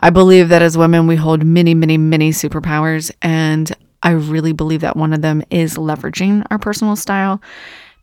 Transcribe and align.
I 0.00 0.10
believe 0.10 0.48
that 0.48 0.62
as 0.62 0.78
women, 0.78 1.06
we 1.06 1.16
hold 1.16 1.44
many, 1.44 1.74
many, 1.74 1.98
many 1.98 2.30
superpowers. 2.30 3.10
And 3.20 3.70
I 4.02 4.10
really 4.10 4.52
believe 4.52 4.80
that 4.80 4.96
one 4.96 5.12
of 5.12 5.20
them 5.20 5.42
is 5.50 5.76
leveraging 5.76 6.46
our 6.50 6.58
personal 6.58 6.96
style 6.96 7.40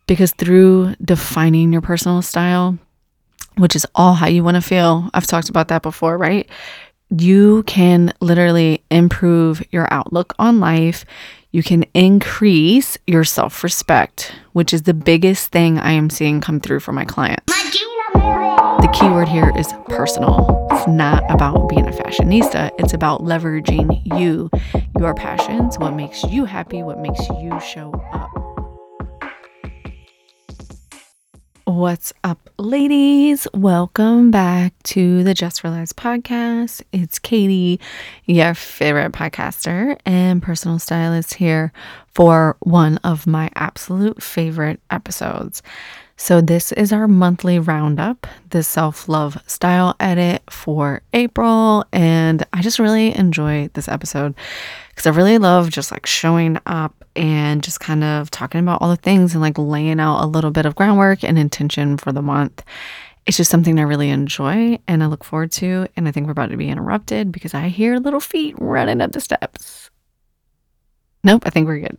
because 0.06 0.32
through 0.32 0.94
defining 1.04 1.72
your 1.72 1.82
personal 1.82 2.22
style, 2.22 2.78
which 3.56 3.74
is 3.74 3.86
all 3.96 4.14
how 4.14 4.28
you 4.28 4.44
want 4.44 4.54
to 4.54 4.60
feel, 4.60 5.10
I've 5.12 5.26
talked 5.26 5.48
about 5.48 5.68
that 5.68 5.82
before, 5.82 6.16
right? 6.16 6.48
You 7.10 7.64
can 7.64 8.12
literally 8.20 8.84
improve 8.90 9.62
your 9.72 9.92
outlook 9.92 10.34
on 10.38 10.60
life. 10.60 11.04
You 11.50 11.62
can 11.62 11.84
increase 11.94 12.96
your 13.06 13.24
self 13.24 13.64
respect, 13.64 14.32
which 14.52 14.72
is 14.72 14.82
the 14.82 14.94
biggest 14.94 15.50
thing 15.50 15.78
I 15.78 15.92
am 15.92 16.10
seeing 16.10 16.40
come 16.40 16.60
through 16.60 16.80
for 16.80 16.92
my 16.92 17.04
clients. 17.04 17.57
The 18.80 18.86
key 18.88 19.08
word 19.08 19.28
here 19.28 19.52
is 19.56 19.72
personal. 19.88 20.68
It's 20.70 20.86
not 20.86 21.28
about 21.28 21.68
being 21.68 21.88
a 21.88 21.90
fashionista, 21.90 22.70
it's 22.78 22.94
about 22.94 23.22
leveraging 23.22 24.02
you, 24.16 24.48
your 25.00 25.14
passions, 25.14 25.76
what 25.80 25.94
makes 25.94 26.22
you 26.22 26.44
happy, 26.44 26.84
what 26.84 27.00
makes 27.00 27.20
you 27.40 27.58
show 27.58 27.92
up. 28.12 28.30
What's 31.64 32.12
up, 32.22 32.48
ladies? 32.56 33.48
Welcome 33.52 34.30
back 34.30 34.74
to 34.84 35.24
the 35.24 35.34
Just 35.34 35.64
Realized 35.64 35.96
podcast. 35.96 36.82
It's 36.92 37.18
Katie, 37.18 37.80
your 38.26 38.54
favorite 38.54 39.10
podcaster 39.10 39.98
and 40.06 40.40
personal 40.40 40.78
stylist, 40.78 41.34
here 41.34 41.72
for 42.14 42.56
one 42.60 42.98
of 42.98 43.26
my 43.26 43.50
absolute 43.56 44.22
favorite 44.22 44.80
episodes. 44.88 45.62
So, 46.20 46.40
this 46.40 46.72
is 46.72 46.92
our 46.92 47.06
monthly 47.06 47.60
roundup, 47.60 48.26
the 48.50 48.64
self 48.64 49.08
love 49.08 49.40
style 49.46 49.94
edit 50.00 50.42
for 50.50 51.00
April. 51.12 51.84
And 51.92 52.44
I 52.52 52.60
just 52.60 52.80
really 52.80 53.16
enjoy 53.16 53.70
this 53.74 53.86
episode 53.86 54.34
because 54.90 55.06
I 55.06 55.10
really 55.16 55.38
love 55.38 55.70
just 55.70 55.92
like 55.92 56.06
showing 56.06 56.58
up 56.66 57.04
and 57.14 57.62
just 57.62 57.78
kind 57.78 58.02
of 58.02 58.32
talking 58.32 58.60
about 58.60 58.82
all 58.82 58.90
the 58.90 58.96
things 58.96 59.32
and 59.32 59.40
like 59.40 59.58
laying 59.58 60.00
out 60.00 60.24
a 60.24 60.26
little 60.26 60.50
bit 60.50 60.66
of 60.66 60.74
groundwork 60.74 61.22
and 61.22 61.38
intention 61.38 61.96
for 61.96 62.10
the 62.10 62.20
month. 62.20 62.64
It's 63.24 63.36
just 63.36 63.50
something 63.50 63.78
I 63.78 63.82
really 63.82 64.10
enjoy 64.10 64.80
and 64.88 65.04
I 65.04 65.06
look 65.06 65.22
forward 65.22 65.52
to. 65.52 65.86
And 65.96 66.08
I 66.08 66.10
think 66.10 66.26
we're 66.26 66.32
about 66.32 66.50
to 66.50 66.56
be 66.56 66.68
interrupted 66.68 67.30
because 67.30 67.54
I 67.54 67.68
hear 67.68 67.96
little 67.98 68.20
feet 68.20 68.56
running 68.58 69.00
up 69.00 69.12
the 69.12 69.20
steps. 69.20 69.88
Nope, 71.22 71.44
I 71.46 71.50
think 71.50 71.68
we're 71.68 71.78
good. 71.78 71.96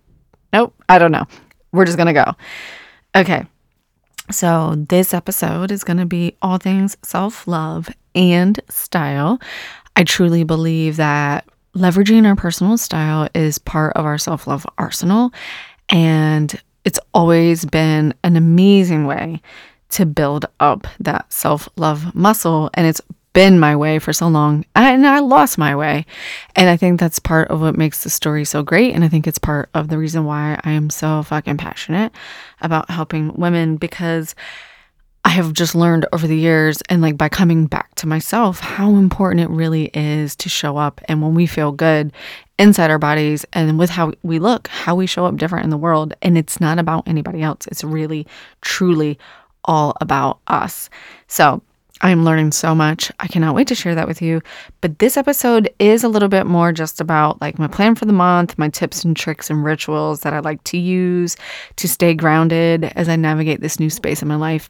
Nope, 0.51 0.75
I 0.89 0.99
don't 0.99 1.13
know. 1.13 1.25
We're 1.71 1.85
just 1.85 1.97
going 1.97 2.13
to 2.13 2.13
go. 2.13 2.35
Okay. 3.15 3.45
So, 4.31 4.75
this 4.89 5.13
episode 5.13 5.71
is 5.71 5.83
going 5.83 5.97
to 5.97 6.05
be 6.05 6.35
all 6.41 6.57
things 6.57 6.95
self 7.01 7.47
love 7.47 7.89
and 8.13 8.59
style. 8.69 9.39
I 9.95 10.03
truly 10.03 10.43
believe 10.43 10.97
that 10.97 11.45
leveraging 11.75 12.25
our 12.25 12.35
personal 12.35 12.77
style 12.77 13.27
is 13.33 13.57
part 13.57 13.93
of 13.95 14.05
our 14.05 14.17
self 14.17 14.45
love 14.45 14.65
arsenal. 14.77 15.33
And 15.89 16.61
it's 16.85 16.99
always 17.13 17.65
been 17.65 18.13
an 18.23 18.35
amazing 18.35 19.05
way 19.07 19.41
to 19.89 20.05
build 20.05 20.45
up 20.59 20.85
that 20.99 21.31
self 21.33 21.67
love 21.75 22.13
muscle. 22.13 22.69
And 22.75 22.85
it's 22.85 23.01
been 23.39 23.57
my 23.57 23.73
way 23.73 23.99
for 23.99 24.11
so 24.11 24.27
long 24.27 24.65
and 24.75 25.07
I 25.07 25.19
lost 25.19 25.57
my 25.57 25.73
way. 25.73 26.05
And 26.57 26.69
I 26.69 26.75
think 26.75 26.99
that's 26.99 27.19
part 27.19 27.47
of 27.47 27.61
what 27.61 27.77
makes 27.77 28.03
the 28.03 28.09
story 28.09 28.43
so 28.43 28.63
great. 28.63 28.93
And 28.93 29.01
I 29.01 29.07
think 29.07 29.27
it's 29.27 29.37
part 29.37 29.69
of 29.73 29.87
the 29.87 29.97
reason 29.97 30.25
why 30.25 30.59
I 30.65 30.71
am 30.71 30.89
so 30.89 31.23
fucking 31.23 31.55
passionate 31.55 32.11
about 32.59 32.91
helping 32.91 33.33
women 33.35 33.77
because 33.77 34.35
I 35.23 35.29
have 35.29 35.53
just 35.53 35.73
learned 35.73 36.05
over 36.11 36.27
the 36.27 36.35
years 36.35 36.81
and 36.89 37.01
like 37.01 37.15
by 37.15 37.29
coming 37.29 37.65
back 37.65 37.95
to 37.95 38.09
myself 38.09 38.59
how 38.59 38.95
important 38.95 39.39
it 39.39 39.49
really 39.49 39.85
is 39.93 40.35
to 40.35 40.49
show 40.49 40.75
up 40.75 40.99
and 41.05 41.21
when 41.21 41.33
we 41.33 41.45
feel 41.45 41.71
good 41.71 42.11
inside 42.57 42.91
our 42.91 42.99
bodies 42.99 43.45
and 43.53 43.79
with 43.79 43.89
how 43.89 44.11
we 44.21 44.39
look, 44.39 44.67
how 44.67 44.95
we 44.95 45.07
show 45.07 45.23
up 45.23 45.37
different 45.37 45.63
in 45.63 45.69
the 45.69 45.77
world. 45.77 46.13
And 46.21 46.37
it's 46.37 46.59
not 46.59 46.77
about 46.77 47.07
anybody 47.07 47.41
else. 47.41 47.67
It's 47.67 47.85
really, 47.85 48.27
truly 48.59 49.17
all 49.63 49.95
about 50.01 50.39
us. 50.47 50.89
So 51.27 51.61
I 52.01 52.11
am 52.11 52.23
learning 52.23 52.53
so 52.53 52.73
much. 52.73 53.11
I 53.19 53.27
cannot 53.27 53.55
wait 53.55 53.67
to 53.67 53.75
share 53.75 53.95
that 53.95 54.07
with 54.07 54.21
you. 54.21 54.41
But 54.81 54.99
this 54.99 55.17
episode 55.17 55.69
is 55.79 56.03
a 56.03 56.07
little 56.07 56.29
bit 56.29 56.45
more 56.45 56.71
just 56.71 57.01
about 57.01 57.41
like 57.41 57.59
my 57.59 57.67
plan 57.67 57.95
for 57.95 58.05
the 58.05 58.13
month, 58.13 58.57
my 58.57 58.69
tips 58.69 59.03
and 59.03 59.15
tricks 59.15 59.49
and 59.49 59.63
rituals 59.63 60.21
that 60.21 60.33
I 60.33 60.39
like 60.39 60.63
to 60.65 60.77
use 60.77 61.35
to 61.75 61.87
stay 61.87 62.13
grounded 62.13 62.85
as 62.95 63.09
I 63.09 63.15
navigate 63.15 63.61
this 63.61 63.79
new 63.79 63.89
space 63.89 64.21
in 64.21 64.27
my 64.27 64.35
life 64.35 64.69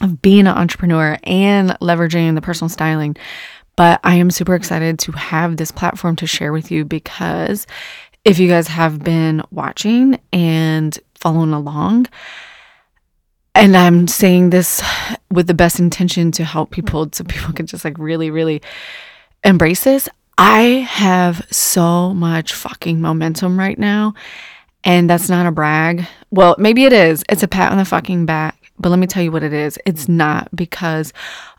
of 0.00 0.22
being 0.22 0.46
an 0.46 0.56
entrepreneur 0.56 1.18
and 1.24 1.70
leveraging 1.80 2.34
the 2.34 2.42
personal 2.42 2.68
styling. 2.68 3.16
But 3.76 4.00
I 4.04 4.14
am 4.16 4.30
super 4.30 4.54
excited 4.54 4.98
to 5.00 5.12
have 5.12 5.56
this 5.56 5.72
platform 5.72 6.16
to 6.16 6.26
share 6.26 6.52
with 6.52 6.70
you 6.70 6.84
because 6.84 7.66
if 8.24 8.38
you 8.38 8.46
guys 8.46 8.68
have 8.68 9.02
been 9.02 9.42
watching 9.50 10.20
and 10.32 10.96
following 11.14 11.52
along, 11.52 12.06
and 13.54 13.76
I'm 13.76 14.08
saying 14.08 14.50
this 14.50 14.82
with 15.30 15.46
the 15.46 15.54
best 15.54 15.78
intention 15.78 16.32
to 16.32 16.44
help 16.44 16.70
people 16.70 17.08
so 17.12 17.24
people 17.24 17.52
can 17.52 17.66
just 17.66 17.84
like 17.84 17.98
really, 17.98 18.30
really 18.30 18.62
embrace 19.44 19.84
this. 19.84 20.08
I 20.38 20.86
have 20.88 21.46
so 21.50 22.14
much 22.14 22.54
fucking 22.54 23.00
momentum 23.00 23.58
right 23.58 23.78
now. 23.78 24.14
And 24.84 25.08
that's 25.08 25.28
not 25.28 25.46
a 25.46 25.52
brag. 25.52 26.06
Well, 26.30 26.56
maybe 26.58 26.84
it 26.84 26.92
is. 26.92 27.22
It's 27.28 27.42
a 27.44 27.48
pat 27.48 27.70
on 27.70 27.78
the 27.78 27.84
fucking 27.84 28.26
back. 28.26 28.58
But 28.78 28.88
let 28.88 28.98
me 28.98 29.06
tell 29.06 29.22
you 29.22 29.30
what 29.30 29.44
it 29.44 29.52
is. 29.52 29.78
It's 29.86 30.08
not 30.08 30.48
because 30.56 31.12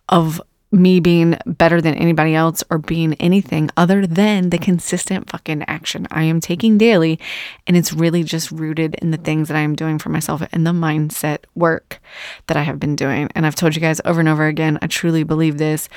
of 0.10 0.42
me 0.74 1.00
being 1.00 1.38
better 1.46 1.80
than 1.80 1.94
anybody 1.94 2.34
else 2.34 2.64
or 2.70 2.80
being 2.80 3.14
anything 3.16 3.70
other 3.78 4.08
than 4.08 4.50
the 4.50 4.58
consistent 4.58 5.30
fucking 5.30 5.64
action 5.68 6.08
I 6.10 6.24
am 6.24 6.42
taking 6.42 6.78
daily. 6.78 7.20
And 7.68 7.78
it's 7.78 7.94
really 7.94 8.24
just 8.24 8.52
rooted 8.52 8.96
in 8.96 9.12
the 9.12 9.18
things 9.18 9.48
that 9.48 9.58
I 9.58 9.62
am 9.62 9.76
doing 9.76 10.00
for 10.00 10.10
myself 10.10 10.42
and 10.52 10.66
the 10.66 10.72
mindset 10.72 11.46
work 11.54 12.02
that 12.48 12.58
I 12.58 12.64
have 12.64 12.80
been 12.80 12.96
doing. 12.96 13.30
And 13.36 13.46
I've 13.46 13.56
told 13.56 13.76
you 13.76 13.82
guys 13.82 14.02
over 14.04 14.20
and 14.20 14.28
over 14.28 14.48
again, 14.48 14.80
I 14.82 14.88
truly 14.88 15.24
believe 15.24 15.58
this 15.58 15.88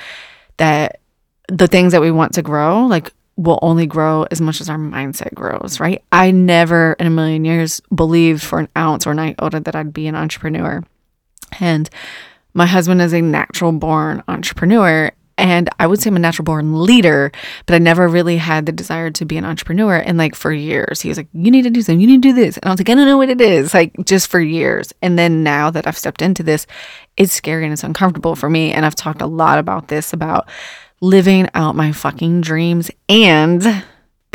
that 0.57 0.99
the 1.49 1.67
things 1.67 1.91
that 1.91 2.01
we 2.01 2.11
want 2.11 2.33
to 2.33 2.41
grow, 2.41 2.85
like, 2.85 3.11
will 3.35 3.59
only 3.61 3.85
grow 3.85 4.25
as 4.31 4.41
much 4.41 4.59
as 4.59 4.69
our 4.69 4.77
mindset 4.77 5.33
grows, 5.33 5.79
right? 5.79 6.03
I 6.11 6.31
never 6.31 6.93
in 6.99 7.05
a 7.05 7.11
million 7.11 7.45
years 7.45 7.81
believed 7.93 8.41
for 8.41 8.59
an 8.59 8.67
ounce 8.75 9.05
or 9.05 9.11
an 9.11 9.19
iota 9.19 9.59
that 9.59 9.75
I'd 9.75 9.93
be 9.93 10.07
an 10.07 10.15
entrepreneur. 10.15 10.83
And 11.59 11.89
my 12.57 12.65
husband 12.65 13.03
is 13.03 13.13
a 13.13 13.21
natural 13.21 13.71
born 13.71 14.23
entrepreneur. 14.27 15.11
And 15.37 15.69
I 15.79 15.85
would 15.85 16.01
say 16.01 16.09
I'm 16.09 16.15
a 16.15 16.19
natural 16.19 16.45
born 16.45 16.81
leader, 16.81 17.31
but 17.67 17.75
I 17.75 17.77
never 17.77 18.07
really 18.07 18.37
had 18.37 18.65
the 18.65 18.71
desire 18.71 19.11
to 19.11 19.25
be 19.25 19.37
an 19.37 19.45
entrepreneur. 19.45 19.97
And 19.97 20.17
like 20.17 20.33
for 20.33 20.51
years, 20.51 20.99
he 20.99 21.09
was 21.09 21.17
like, 21.17 21.27
You 21.33 21.51
need 21.51 21.61
to 21.61 21.69
do 21.69 21.83
something, 21.83 21.99
you 21.99 22.07
need 22.07 22.23
to 22.23 22.29
do 22.29 22.33
this. 22.33 22.57
And 22.57 22.65
I 22.65 22.71
was 22.71 22.79
like, 22.79 22.89
I 22.89 22.95
don't 22.95 23.05
know 23.05 23.17
what 23.17 23.29
it 23.29 23.39
is, 23.39 23.75
like 23.75 23.95
just 24.05 24.27
for 24.29 24.39
years. 24.39 24.91
And 25.03 25.19
then 25.19 25.43
now 25.43 25.69
that 25.69 25.85
I've 25.85 25.97
stepped 25.97 26.23
into 26.23 26.41
this, 26.41 26.65
it's 27.15 27.31
scary 27.31 27.63
and 27.65 27.73
it's 27.73 27.83
uncomfortable 27.83 28.35
for 28.35 28.49
me. 28.49 28.73
And 28.73 28.87
I've 28.87 28.95
talked 28.95 29.21
a 29.21 29.27
lot 29.27 29.59
about 29.59 29.89
this 29.89 30.11
about 30.11 30.49
living 30.99 31.47
out 31.53 31.75
my 31.75 31.91
fucking 31.91 32.41
dreams 32.41 32.89
and 33.07 33.83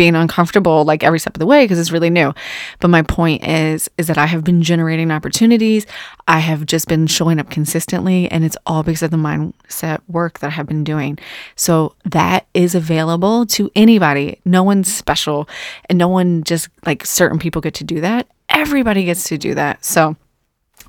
being 0.03 0.17
uncomfortable 0.17 0.85
like 0.85 1.05
every 1.05 1.21
step 1.21 1.37
of 1.37 1.39
the 1.39 1.47
way 1.47 1.63
because 1.63 1.79
it's 1.79 1.93
really 1.93 2.11
new. 2.11 2.35
But 2.81 2.89
my 2.89 3.03
point 3.03 3.47
is 3.47 3.89
is 3.99 4.09
that 4.09 4.19
I 4.19 4.27
have 4.27 4.43
been 4.43 4.61
generating 4.61 5.13
opportunities. 5.13 5.87
I 6.27 6.41
have 6.41 6.67
just 6.67 6.89
been 6.89 7.07
showing 7.07 7.39
up 7.39 7.51
consistently 7.51 8.29
and 8.29 8.43
it's 8.43 8.57
all 8.67 8.83
because 8.83 9.05
of 9.05 9.13
the 9.13 9.17
mindset 9.17 10.01
work 10.09 10.41
that 10.41 10.49
I 10.49 10.51
have 10.51 10.67
been 10.67 10.83
doing. 10.83 11.21
So 11.55 11.95
that 12.05 12.49
is 12.53 12.75
available 12.75 13.47
to 13.47 13.71
anybody. 13.77 14.41
No 14.45 14.65
one's 14.65 14.93
special 14.93 15.49
and 15.89 16.01
no 16.01 16.09
one 16.09 16.43
just 16.43 16.69
like 16.85 17.07
certain 17.07 17.39
people 17.39 17.63
get 17.63 17.75
to 17.75 17.85
do 17.85 18.01
that. 18.01 18.27
Everybody 18.49 19.05
gets 19.05 19.23
to 19.29 19.39
do 19.39 19.55
that. 19.55 19.85
So 19.85 20.17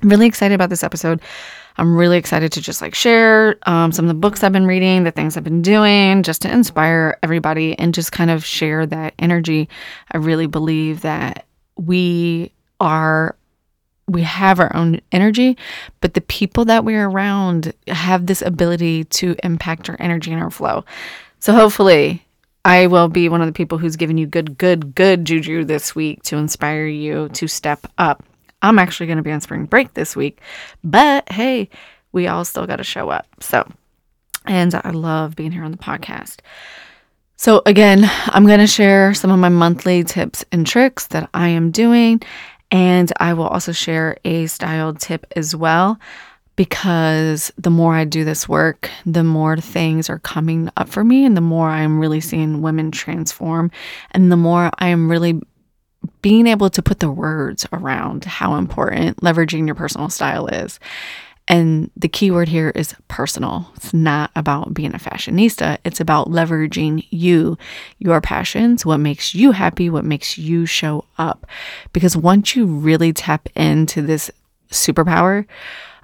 I'm 0.02 0.08
really 0.08 0.26
excited 0.26 0.56
about 0.56 0.70
this 0.70 0.82
episode. 0.82 1.20
I'm 1.76 1.96
really 1.96 2.18
excited 2.18 2.52
to 2.52 2.60
just 2.60 2.80
like 2.80 2.94
share 2.94 3.56
um, 3.66 3.90
some 3.90 4.04
of 4.04 4.08
the 4.08 4.14
books 4.14 4.44
I've 4.44 4.52
been 4.52 4.66
reading, 4.66 5.04
the 5.04 5.10
things 5.10 5.36
I've 5.36 5.44
been 5.44 5.62
doing, 5.62 6.22
just 6.22 6.42
to 6.42 6.50
inspire 6.50 7.18
everybody 7.22 7.78
and 7.78 7.92
just 7.92 8.12
kind 8.12 8.30
of 8.30 8.44
share 8.44 8.86
that 8.86 9.14
energy. 9.18 9.68
I 10.12 10.18
really 10.18 10.46
believe 10.46 11.02
that 11.02 11.46
we 11.76 12.52
are 12.80 13.36
we 14.06 14.22
have 14.22 14.60
our 14.60 14.74
own 14.76 15.00
energy, 15.12 15.56
but 16.00 16.14
the 16.14 16.20
people 16.20 16.66
that 16.66 16.84
we're 16.84 17.08
around 17.08 17.72
have 17.88 18.26
this 18.26 18.42
ability 18.42 19.04
to 19.04 19.34
impact 19.42 19.88
our 19.88 19.96
energy 19.98 20.30
and 20.30 20.42
our 20.42 20.50
flow. 20.50 20.84
So 21.40 21.54
hopefully, 21.54 22.24
I 22.64 22.86
will 22.86 23.08
be 23.08 23.28
one 23.28 23.40
of 23.40 23.46
the 23.46 23.52
people 23.52 23.78
who's 23.78 23.96
giving 23.96 24.18
you 24.18 24.26
good, 24.26 24.58
good, 24.58 24.94
good 24.94 25.24
juju 25.24 25.64
this 25.64 25.94
week 25.94 26.22
to 26.24 26.36
inspire 26.36 26.86
you 26.86 27.28
to 27.30 27.46
step 27.48 27.86
up. 27.98 28.22
I'm 28.64 28.78
actually 28.78 29.06
going 29.06 29.18
to 29.18 29.22
be 29.22 29.30
on 29.30 29.40
spring 29.40 29.66
break 29.66 29.94
this 29.94 30.16
week, 30.16 30.40
but 30.82 31.30
hey, 31.30 31.68
we 32.12 32.26
all 32.26 32.44
still 32.44 32.66
got 32.66 32.76
to 32.76 32.84
show 32.84 33.10
up. 33.10 33.26
So, 33.40 33.70
and 34.46 34.74
I 34.74 34.90
love 34.90 35.36
being 35.36 35.52
here 35.52 35.64
on 35.64 35.70
the 35.70 35.76
podcast. 35.76 36.40
So, 37.36 37.62
again, 37.66 38.10
I'm 38.26 38.46
going 38.46 38.60
to 38.60 38.66
share 38.66 39.12
some 39.12 39.30
of 39.30 39.38
my 39.38 39.48
monthly 39.48 40.04
tips 40.04 40.44
and 40.52 40.66
tricks 40.66 41.08
that 41.08 41.28
I 41.34 41.48
am 41.48 41.70
doing, 41.72 42.22
and 42.70 43.12
I 43.20 43.34
will 43.34 43.48
also 43.48 43.72
share 43.72 44.16
a 44.24 44.46
style 44.46 44.94
tip 44.94 45.26
as 45.36 45.54
well. 45.54 45.98
because 46.56 47.52
the 47.58 47.70
more 47.70 47.94
I 47.94 48.04
do 48.04 48.24
this 48.24 48.48
work, 48.48 48.88
the 49.04 49.24
more 49.24 49.56
things 49.56 50.08
are 50.08 50.20
coming 50.20 50.70
up 50.76 50.88
for 50.88 51.02
me, 51.02 51.24
and 51.24 51.36
the 51.36 51.40
more 51.40 51.68
I'm 51.68 51.98
really 51.98 52.20
seeing 52.20 52.62
women 52.62 52.90
transform, 52.90 53.70
and 54.12 54.30
the 54.30 54.36
more 54.36 54.70
I 54.78 54.88
am 54.88 55.10
really 55.10 55.40
being 56.22 56.46
able 56.46 56.70
to 56.70 56.82
put 56.82 57.00
the 57.00 57.10
words 57.10 57.66
around 57.72 58.24
how 58.24 58.56
important 58.56 59.18
leveraging 59.18 59.66
your 59.66 59.74
personal 59.74 60.08
style 60.08 60.46
is. 60.46 60.78
And 61.46 61.90
the 61.94 62.08
key 62.08 62.30
word 62.30 62.48
here 62.48 62.70
is 62.70 62.94
personal. 63.08 63.70
It's 63.76 63.92
not 63.92 64.30
about 64.34 64.72
being 64.72 64.94
a 64.94 64.98
fashionista. 64.98 65.76
It's 65.84 66.00
about 66.00 66.30
leveraging 66.30 67.06
you, 67.10 67.58
your 67.98 68.20
passions, 68.22 68.86
what 68.86 68.98
makes 68.98 69.34
you 69.34 69.52
happy, 69.52 69.90
what 69.90 70.06
makes 70.06 70.38
you 70.38 70.64
show 70.64 71.04
up. 71.18 71.46
Because 71.92 72.16
once 72.16 72.56
you 72.56 72.64
really 72.64 73.12
tap 73.12 73.48
into 73.54 74.00
this 74.00 74.30
superpower, 74.70 75.44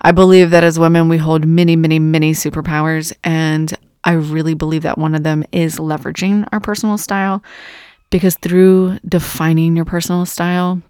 I 0.03 0.13
believe 0.13 0.51
that 0.51 0.65
as 0.65 0.79
women, 0.79 1.09
we 1.09 1.17
hold 1.17 1.47
many, 1.47 1.75
many, 1.75 1.99
many 1.99 2.33
superpowers. 2.33 3.15
And 3.25 3.73
I 4.05 4.13
really 4.13 4.55
believe 4.55 4.83
that 4.83 4.99
one 4.99 5.15
of 5.15 5.23
them 5.23 5.45
is 5.53 5.77
leveraging 5.77 6.49
our 6.53 6.61
personal 6.61 6.99
style. 6.99 7.43
Because 8.11 8.37
through 8.37 8.99
defining 9.07 9.77
your 9.77 9.85
personal 9.85 10.27
style, 10.27 10.83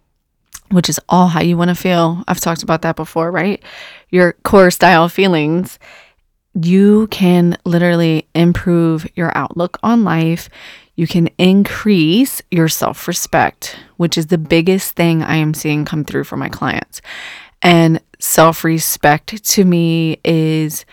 which 0.71 0.89
is 0.89 1.01
all 1.09 1.29
how 1.29 1.41
you 1.41 1.57
want 1.57 1.69
to 1.69 1.75
feel, 1.75 2.25
I've 2.27 2.41
talked 2.41 2.63
about 2.63 2.83
that 2.83 2.97
before, 2.97 3.31
right? 3.31 3.63
Your 4.11 4.33
core 4.45 4.71
style 4.71 5.09
feelings, 5.09 5.79
you 6.55 7.07
can 7.09 7.57
literally 7.65 8.29
improve 8.35 9.07
your 9.15 9.37
outlook 9.37 9.79
on 9.83 10.05
life. 10.05 10.49
You 10.97 11.07
can 11.07 11.29
increase 11.39 12.43
your 12.51 12.69
self 12.69 13.07
respect, 13.07 13.79
which 13.97 14.19
is 14.19 14.27
the 14.27 14.39
biggest 14.39 14.97
thing 14.97 15.23
I 15.23 15.37
am 15.37 15.55
seeing 15.55 15.85
come 15.85 16.05
through 16.05 16.25
for 16.25 16.37
my 16.37 16.49
clients. 16.49 17.01
And 17.63 18.01
self 18.19 18.65
respect 18.65 19.45
to 19.45 19.65
me 19.65 20.19
is 20.25 20.85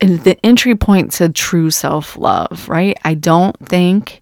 the 0.00 0.38
entry 0.44 0.74
point 0.74 1.12
to 1.12 1.28
true 1.28 1.70
self 1.70 2.16
love, 2.16 2.68
right? 2.68 2.98
I 3.04 3.14
don't 3.14 3.56
think 3.68 4.20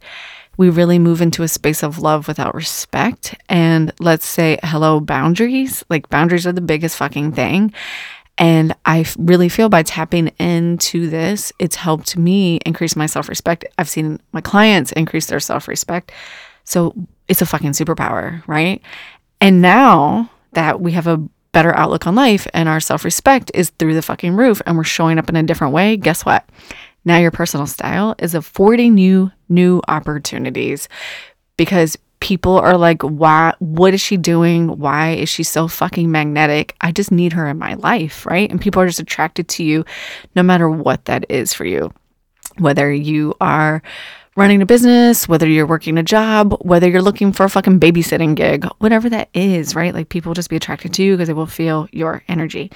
we 0.58 0.68
really 0.68 0.98
move 0.98 1.22
into 1.22 1.44
a 1.44 1.48
space 1.48 1.82
of 1.82 2.00
love 2.00 2.28
without 2.28 2.54
respect. 2.54 3.34
And 3.48 3.92
let's 4.00 4.26
say, 4.26 4.58
hello, 4.64 5.00
boundaries. 5.00 5.84
Like, 5.88 6.10
boundaries 6.10 6.46
are 6.46 6.52
the 6.52 6.60
biggest 6.60 6.96
fucking 6.96 7.32
thing. 7.32 7.72
And 8.36 8.74
I 8.84 9.04
really 9.18 9.48
feel 9.48 9.68
by 9.68 9.82
tapping 9.84 10.28
into 10.38 11.08
this, 11.08 11.52
it's 11.58 11.76
helped 11.76 12.16
me 12.16 12.58
increase 12.66 12.96
my 12.96 13.06
self 13.06 13.28
respect. 13.28 13.64
I've 13.78 13.88
seen 13.88 14.20
my 14.32 14.40
clients 14.40 14.92
increase 14.92 15.26
their 15.26 15.40
self 15.40 15.68
respect. 15.68 16.12
So 16.64 16.94
it's 17.28 17.42
a 17.42 17.46
fucking 17.46 17.72
superpower, 17.72 18.46
right? 18.46 18.82
And 19.40 19.62
now 19.62 20.30
that 20.52 20.80
we 20.80 20.92
have 20.92 21.06
a 21.06 21.22
better 21.52 21.74
outlook 21.76 22.06
on 22.06 22.14
life 22.14 22.46
and 22.52 22.68
our 22.68 22.80
self 22.80 23.04
respect 23.04 23.50
is 23.54 23.70
through 23.78 23.94
the 23.94 24.02
fucking 24.02 24.34
roof 24.34 24.60
and 24.66 24.76
we're 24.76 24.84
showing 24.84 25.18
up 25.18 25.28
in 25.28 25.36
a 25.36 25.42
different 25.42 25.72
way, 25.72 25.96
guess 25.96 26.24
what? 26.24 26.48
Now 27.08 27.16
your 27.16 27.30
personal 27.30 27.66
style 27.66 28.14
is 28.18 28.34
affording 28.34 28.98
you 28.98 29.32
new 29.48 29.80
opportunities 29.88 30.90
because 31.56 31.96
people 32.20 32.58
are 32.58 32.76
like, 32.76 33.00
why, 33.00 33.54
what 33.60 33.94
is 33.94 34.00
she 34.02 34.18
doing? 34.18 34.78
Why 34.78 35.12
is 35.12 35.30
she 35.30 35.42
so 35.42 35.68
fucking 35.68 36.10
magnetic? 36.10 36.76
I 36.82 36.92
just 36.92 37.10
need 37.10 37.32
her 37.32 37.48
in 37.48 37.56
my 37.56 37.72
life, 37.74 38.26
right? 38.26 38.50
And 38.50 38.60
people 38.60 38.82
are 38.82 38.86
just 38.86 39.00
attracted 39.00 39.48
to 39.48 39.64
you 39.64 39.86
no 40.36 40.42
matter 40.42 40.68
what 40.68 41.06
that 41.06 41.24
is 41.30 41.54
for 41.54 41.64
you. 41.64 41.94
Whether 42.58 42.92
you 42.92 43.34
are 43.40 43.82
running 44.36 44.60
a 44.60 44.66
business, 44.66 45.26
whether 45.26 45.48
you're 45.48 45.66
working 45.66 45.96
a 45.96 46.02
job, 46.02 46.60
whether 46.60 46.90
you're 46.90 47.00
looking 47.00 47.32
for 47.32 47.44
a 47.44 47.48
fucking 47.48 47.80
babysitting 47.80 48.34
gig, 48.34 48.66
whatever 48.80 49.08
that 49.08 49.30
is, 49.32 49.74
right? 49.74 49.94
Like 49.94 50.10
people 50.10 50.34
just 50.34 50.50
be 50.50 50.56
attracted 50.56 50.92
to 50.92 51.02
you 51.02 51.14
because 51.14 51.28
they 51.28 51.32
will 51.32 51.46
feel 51.46 51.88
your 51.90 52.22
energy. 52.28 52.70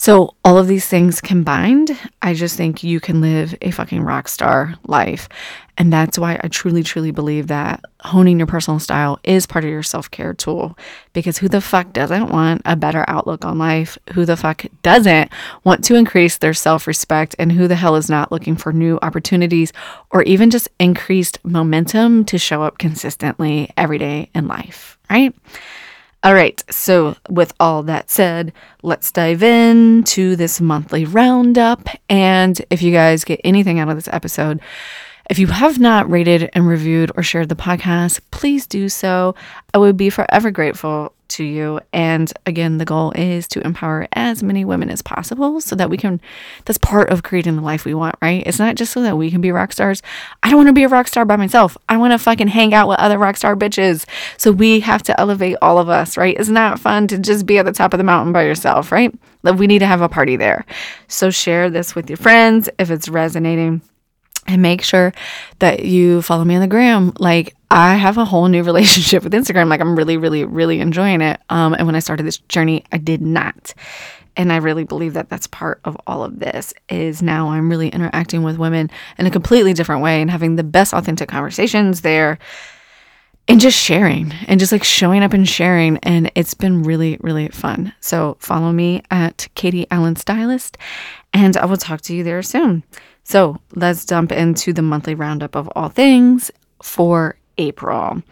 So, 0.00 0.36
all 0.44 0.56
of 0.56 0.68
these 0.68 0.86
things 0.86 1.20
combined, 1.20 1.98
I 2.22 2.32
just 2.32 2.56
think 2.56 2.84
you 2.84 3.00
can 3.00 3.20
live 3.20 3.52
a 3.60 3.72
fucking 3.72 4.00
rock 4.00 4.28
star 4.28 4.76
life. 4.86 5.28
And 5.76 5.92
that's 5.92 6.16
why 6.16 6.40
I 6.42 6.46
truly, 6.46 6.84
truly 6.84 7.10
believe 7.10 7.48
that 7.48 7.84
honing 8.02 8.38
your 8.38 8.46
personal 8.46 8.78
style 8.78 9.18
is 9.24 9.44
part 9.44 9.64
of 9.64 9.70
your 9.70 9.82
self 9.82 10.08
care 10.08 10.34
tool. 10.34 10.78
Because 11.14 11.38
who 11.38 11.48
the 11.48 11.60
fuck 11.60 11.92
doesn't 11.92 12.30
want 12.30 12.62
a 12.64 12.76
better 12.76 13.04
outlook 13.08 13.44
on 13.44 13.58
life? 13.58 13.98
Who 14.14 14.24
the 14.24 14.36
fuck 14.36 14.66
doesn't 14.82 15.32
want 15.64 15.82
to 15.86 15.96
increase 15.96 16.38
their 16.38 16.54
self 16.54 16.86
respect? 16.86 17.34
And 17.36 17.50
who 17.50 17.66
the 17.66 17.74
hell 17.74 17.96
is 17.96 18.08
not 18.08 18.30
looking 18.30 18.54
for 18.54 18.72
new 18.72 19.00
opportunities 19.02 19.72
or 20.12 20.22
even 20.22 20.50
just 20.50 20.68
increased 20.78 21.40
momentum 21.42 22.24
to 22.26 22.38
show 22.38 22.62
up 22.62 22.78
consistently 22.78 23.70
every 23.76 23.98
day 23.98 24.30
in 24.32 24.46
life, 24.46 24.96
right? 25.10 25.34
All 26.24 26.34
right, 26.34 26.62
so 26.68 27.16
with 27.30 27.54
all 27.60 27.84
that 27.84 28.10
said, 28.10 28.52
let's 28.82 29.12
dive 29.12 29.40
in 29.42 30.02
to 30.04 30.34
this 30.34 30.60
monthly 30.60 31.04
roundup. 31.04 31.88
And 32.08 32.60
if 32.70 32.82
you 32.82 32.90
guys 32.90 33.22
get 33.22 33.40
anything 33.44 33.78
out 33.78 33.88
of 33.88 33.94
this 33.94 34.08
episode, 34.08 34.60
if 35.30 35.38
you 35.38 35.46
have 35.46 35.78
not 35.78 36.10
rated 36.10 36.50
and 36.54 36.66
reviewed 36.66 37.12
or 37.16 37.22
shared 37.22 37.48
the 37.48 37.54
podcast, 37.54 38.20
please 38.32 38.66
do 38.66 38.88
so. 38.88 39.36
I 39.72 39.78
would 39.78 39.96
be 39.96 40.10
forever 40.10 40.50
grateful 40.50 41.14
to 41.28 41.44
you. 41.44 41.80
And 41.92 42.32
again, 42.46 42.78
the 42.78 42.84
goal 42.84 43.12
is 43.12 43.46
to 43.48 43.60
empower 43.64 44.08
as 44.12 44.42
many 44.42 44.64
women 44.64 44.90
as 44.90 45.02
possible 45.02 45.60
so 45.60 45.76
that 45.76 45.90
we 45.90 45.96
can, 45.96 46.20
that's 46.64 46.78
part 46.78 47.10
of 47.10 47.22
creating 47.22 47.56
the 47.56 47.62
life 47.62 47.84
we 47.84 47.94
want, 47.94 48.16
right? 48.20 48.42
It's 48.46 48.58
not 48.58 48.76
just 48.76 48.92
so 48.92 49.02
that 49.02 49.16
we 49.16 49.30
can 49.30 49.40
be 49.40 49.52
rock 49.52 49.72
stars. 49.72 50.02
I 50.42 50.50
don't 50.50 50.58
want 50.58 50.68
to 50.68 50.72
be 50.72 50.84
a 50.84 50.88
rock 50.88 51.08
star 51.08 51.24
by 51.24 51.36
myself. 51.36 51.76
I 51.88 51.96
want 51.96 52.12
to 52.12 52.18
fucking 52.18 52.48
hang 52.48 52.74
out 52.74 52.88
with 52.88 52.98
other 52.98 53.18
rock 53.18 53.36
star 53.36 53.56
bitches. 53.56 54.06
So 54.36 54.52
we 54.52 54.80
have 54.80 55.02
to 55.04 55.20
elevate 55.20 55.56
all 55.62 55.78
of 55.78 55.88
us, 55.88 56.16
right? 56.16 56.36
It's 56.38 56.48
not 56.48 56.80
fun 56.80 57.06
to 57.08 57.18
just 57.18 57.46
be 57.46 57.58
at 57.58 57.64
the 57.64 57.72
top 57.72 57.94
of 57.94 57.98
the 57.98 58.04
mountain 58.04 58.32
by 58.32 58.44
yourself, 58.44 58.90
right? 58.92 59.14
Like 59.42 59.58
We 59.58 59.66
need 59.66 59.80
to 59.80 59.86
have 59.86 60.00
a 60.00 60.08
party 60.08 60.36
there. 60.36 60.64
So 61.06 61.30
share 61.30 61.70
this 61.70 61.94
with 61.94 62.10
your 62.10 62.16
friends 62.16 62.68
if 62.78 62.90
it's 62.90 63.08
resonating 63.08 63.82
and 64.48 64.62
make 64.62 64.82
sure 64.82 65.12
that 65.60 65.84
you 65.84 66.22
follow 66.22 66.44
me 66.44 66.56
on 66.56 66.60
the 66.60 66.66
gram. 66.66 67.12
Like 67.18 67.54
I 67.70 67.94
have 67.94 68.18
a 68.18 68.24
whole 68.24 68.48
new 68.48 68.62
relationship 68.64 69.22
with 69.22 69.32
Instagram. 69.32 69.68
Like 69.68 69.80
I'm 69.80 69.94
really, 69.94 70.16
really, 70.16 70.44
really 70.44 70.80
enjoying 70.80 71.20
it. 71.20 71.40
Um, 71.50 71.74
and 71.74 71.86
when 71.86 71.94
I 71.94 72.00
started 72.00 72.24
this 72.24 72.38
journey, 72.38 72.82
I 72.90 72.98
did 72.98 73.20
not. 73.20 73.74
And 74.36 74.52
I 74.52 74.56
really 74.56 74.84
believe 74.84 75.14
that 75.14 75.28
that's 75.28 75.48
part 75.48 75.80
of 75.84 75.96
all 76.06 76.22
of 76.22 76.38
this 76.38 76.72
is 76.88 77.22
now 77.22 77.50
I'm 77.50 77.68
really 77.68 77.88
interacting 77.88 78.44
with 78.44 78.56
women 78.56 78.88
in 79.18 79.26
a 79.26 79.30
completely 79.30 79.74
different 79.74 80.00
way 80.00 80.22
and 80.22 80.30
having 80.30 80.54
the 80.56 80.64
best 80.64 80.94
authentic 80.94 81.28
conversations 81.28 82.02
there 82.02 82.38
and 83.48 83.60
just 83.60 83.78
sharing 83.78 84.32
and 84.46 84.60
just 84.60 84.72
like 84.72 84.84
showing 84.84 85.22
up 85.22 85.32
and 85.32 85.48
sharing. 85.48 85.96
And 85.98 86.30
it's 86.34 86.54
been 86.54 86.82
really, 86.82 87.16
really 87.20 87.48
fun. 87.48 87.94
So 88.00 88.36
follow 88.40 88.72
me 88.72 89.02
at 89.10 89.48
Katie 89.54 89.86
Allen 89.90 90.16
Stylist 90.16 90.76
and 91.32 91.56
I 91.56 91.64
will 91.64 91.78
talk 91.78 92.02
to 92.02 92.14
you 92.14 92.22
there 92.22 92.42
soon. 92.42 92.84
So 93.24 93.58
let's 93.74 94.04
jump 94.04 94.32
into 94.32 94.72
the 94.72 94.82
monthly 94.82 95.14
roundup 95.14 95.56
of 95.56 95.68
all 95.74 95.88
things 95.88 96.50
for 96.82 97.36
April. 97.56 98.22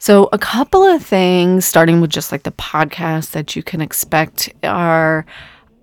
So, 0.00 0.28
a 0.32 0.38
couple 0.38 0.84
of 0.84 1.04
things, 1.04 1.64
starting 1.64 2.00
with 2.00 2.10
just 2.10 2.30
like 2.30 2.44
the 2.44 2.52
podcast 2.52 3.32
that 3.32 3.56
you 3.56 3.64
can 3.64 3.80
expect, 3.80 4.52
are 4.62 5.26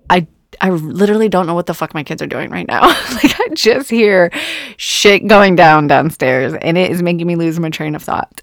I 0.10 0.26
I 0.62 0.70
literally 0.70 1.28
don't 1.28 1.48
know 1.48 1.54
what 1.54 1.66
the 1.66 1.74
fuck 1.74 1.94
my 1.94 2.04
kids 2.04 2.22
are 2.22 2.28
doing 2.28 2.50
right 2.50 2.68
now. 2.68 2.82
like 2.88 3.40
I 3.40 3.50
just 3.54 3.90
hear 3.90 4.32
shit 4.78 5.28
going 5.28 5.56
down 5.56 5.88
downstairs, 5.88 6.54
and 6.62 6.78
it 6.78 6.92
is 6.92 7.02
making 7.02 7.28
me 7.28 7.36
lose 7.36 7.60
my 7.60 7.70
train 7.70 7.94
of 7.94 8.04
thought. 8.04 8.42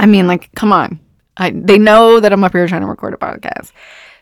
I 0.00 0.06
mean, 0.06 0.26
like, 0.26 0.50
come 0.54 0.72
on. 0.72 0.98
I, 1.36 1.50
they 1.50 1.76
know 1.76 2.20
that 2.20 2.32
I'm 2.32 2.42
up 2.42 2.52
here 2.52 2.66
trying 2.66 2.80
to 2.80 2.86
record 2.86 3.12
a 3.12 3.18
podcast. 3.18 3.72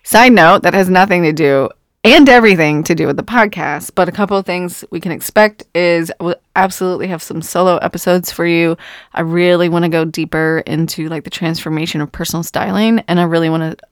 Side 0.02 0.32
note, 0.32 0.64
that 0.64 0.74
has 0.74 0.90
nothing 0.90 1.22
to 1.22 1.32
do 1.32 1.68
and 2.02 2.28
everything 2.28 2.82
to 2.82 2.96
do 2.96 3.06
with 3.06 3.16
the 3.16 3.22
podcast. 3.22 3.92
But 3.94 4.08
a 4.08 4.12
couple 4.12 4.36
of 4.36 4.44
things 4.44 4.84
we 4.90 4.98
can 4.98 5.12
expect 5.12 5.64
is 5.76 6.10
we'll 6.20 6.34
absolutely 6.56 7.06
have 7.06 7.22
some 7.22 7.42
solo 7.42 7.76
episodes 7.76 8.32
for 8.32 8.44
you. 8.44 8.76
I 9.14 9.20
really 9.20 9.68
want 9.68 9.84
to 9.84 9.88
go 9.88 10.04
deeper 10.04 10.64
into 10.66 11.08
like 11.08 11.22
the 11.22 11.30
transformation 11.30 12.00
of 12.00 12.10
personal 12.10 12.42
styling, 12.42 12.98
and 13.06 13.20
I 13.20 13.22
really 13.22 13.48
want 13.48 13.78
to 13.78 13.86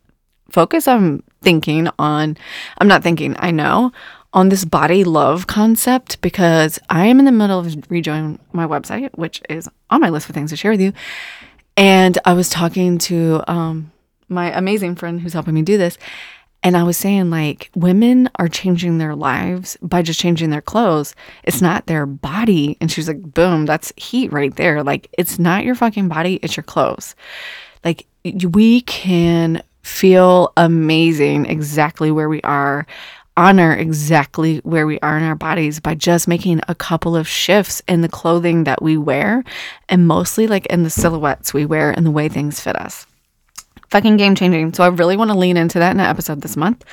focus 0.50 0.88
on 0.88 1.23
thinking 1.40 1.88
on. 2.00 2.37
I'm 2.78 2.88
not 2.88 3.05
thinking. 3.05 3.37
I 3.38 3.52
know 3.52 3.93
on 4.33 4.49
this 4.49 4.64
body 4.64 5.05
love 5.05 5.47
concept 5.47 6.21
because 6.21 6.81
I 6.90 7.07
am 7.07 7.21
in 7.21 7.26
the 7.26 7.33
middle 7.33 7.61
of 7.61 7.76
rejoining 7.88 8.40
my 8.52 8.66
website, 8.66 9.11
which 9.14 9.40
is 9.49 9.69
on 9.88 10.00
my 10.00 10.09
list 10.09 10.28
of 10.28 10.35
things 10.35 10.50
to 10.50 10.57
share 10.57 10.73
with 10.73 10.81
you. 10.81 10.93
And 11.76 12.18
I 12.25 12.33
was 12.33 12.49
talking 12.49 12.99
to 12.99 13.42
um, 13.49 13.92
my 14.28 14.56
amazing 14.56 14.97
friend 14.97 15.21
who's 15.21 15.33
helping 15.33 15.54
me 15.54 15.62
do 15.62 15.76
this 15.76 15.99
and 16.66 16.76
I 16.76 16.83
was 16.83 16.97
saying, 16.97 17.30
like, 17.30 17.71
women 17.76 18.28
are 18.40 18.49
changing 18.49 18.99
their 18.99 19.14
lives 19.14 19.76
by 19.83 20.02
just 20.02 20.18
changing 20.18 20.50
their 20.50 20.61
clothes. 20.61 21.14
It's 21.45 21.62
not 21.62 21.87
their 21.87 22.06
body. 22.06 22.76
And 22.80 22.90
she 22.90 22.99
was 22.99 23.06
like, 23.06 23.23
boom, 23.23 23.66
that's 23.66 23.92
heat 23.97 24.33
right 24.33 24.52
there. 24.56 24.83
Like, 24.83 25.09
it's 25.16 25.38
not 25.38 25.62
your 25.62 25.76
fucking 25.76 26.09
body, 26.09 26.40
it's 26.42 26.56
your 26.56 26.64
clothes. 26.64 27.14
Like, 27.85 28.09
we 28.25 28.80
can 28.80 29.62
feel 29.85 30.52
amazing 30.56 31.47
exactly 31.47 32.11
where 32.11 32.28
we 32.28 32.42
are, 32.42 32.85
honor 33.37 33.75
exactly 33.75 34.59
where 34.59 34.87
we 34.87 34.99
are 35.00 35.16
in 35.16 35.23
our 35.23 35.35
bodies 35.35 35.81
by 35.81 35.95
just 35.95 36.26
making 36.26 36.61
a 36.69 36.75
couple 36.75 37.14
of 37.14 37.28
shifts 37.28 37.83
in 37.87 38.00
the 38.00 38.09
clothing 38.09 38.64
that 38.64 38.83
we 38.83 38.97
wear 38.97 39.45
and 39.88 40.07
mostly 40.07 40.47
like 40.47 40.66
in 40.66 40.83
the 40.83 40.90
silhouettes 40.90 41.52
we 41.52 41.66
wear 41.66 41.90
and 41.90 42.07
the 42.07 42.11
way 42.11 42.28
things 42.28 42.61
fit 42.61 42.76
us 42.76 43.07
fucking 43.88 44.16
game 44.16 44.35
changing. 44.35 44.73
So 44.75 44.85
I 44.85 44.88
really 44.88 45.16
want 45.16 45.31
to 45.31 45.38
lean 45.38 45.57
into 45.57 45.78
that 45.78 45.93
in 45.93 46.00
an 46.00 46.07
episode 46.07 46.40
this 46.40 46.57
month. 46.57 46.85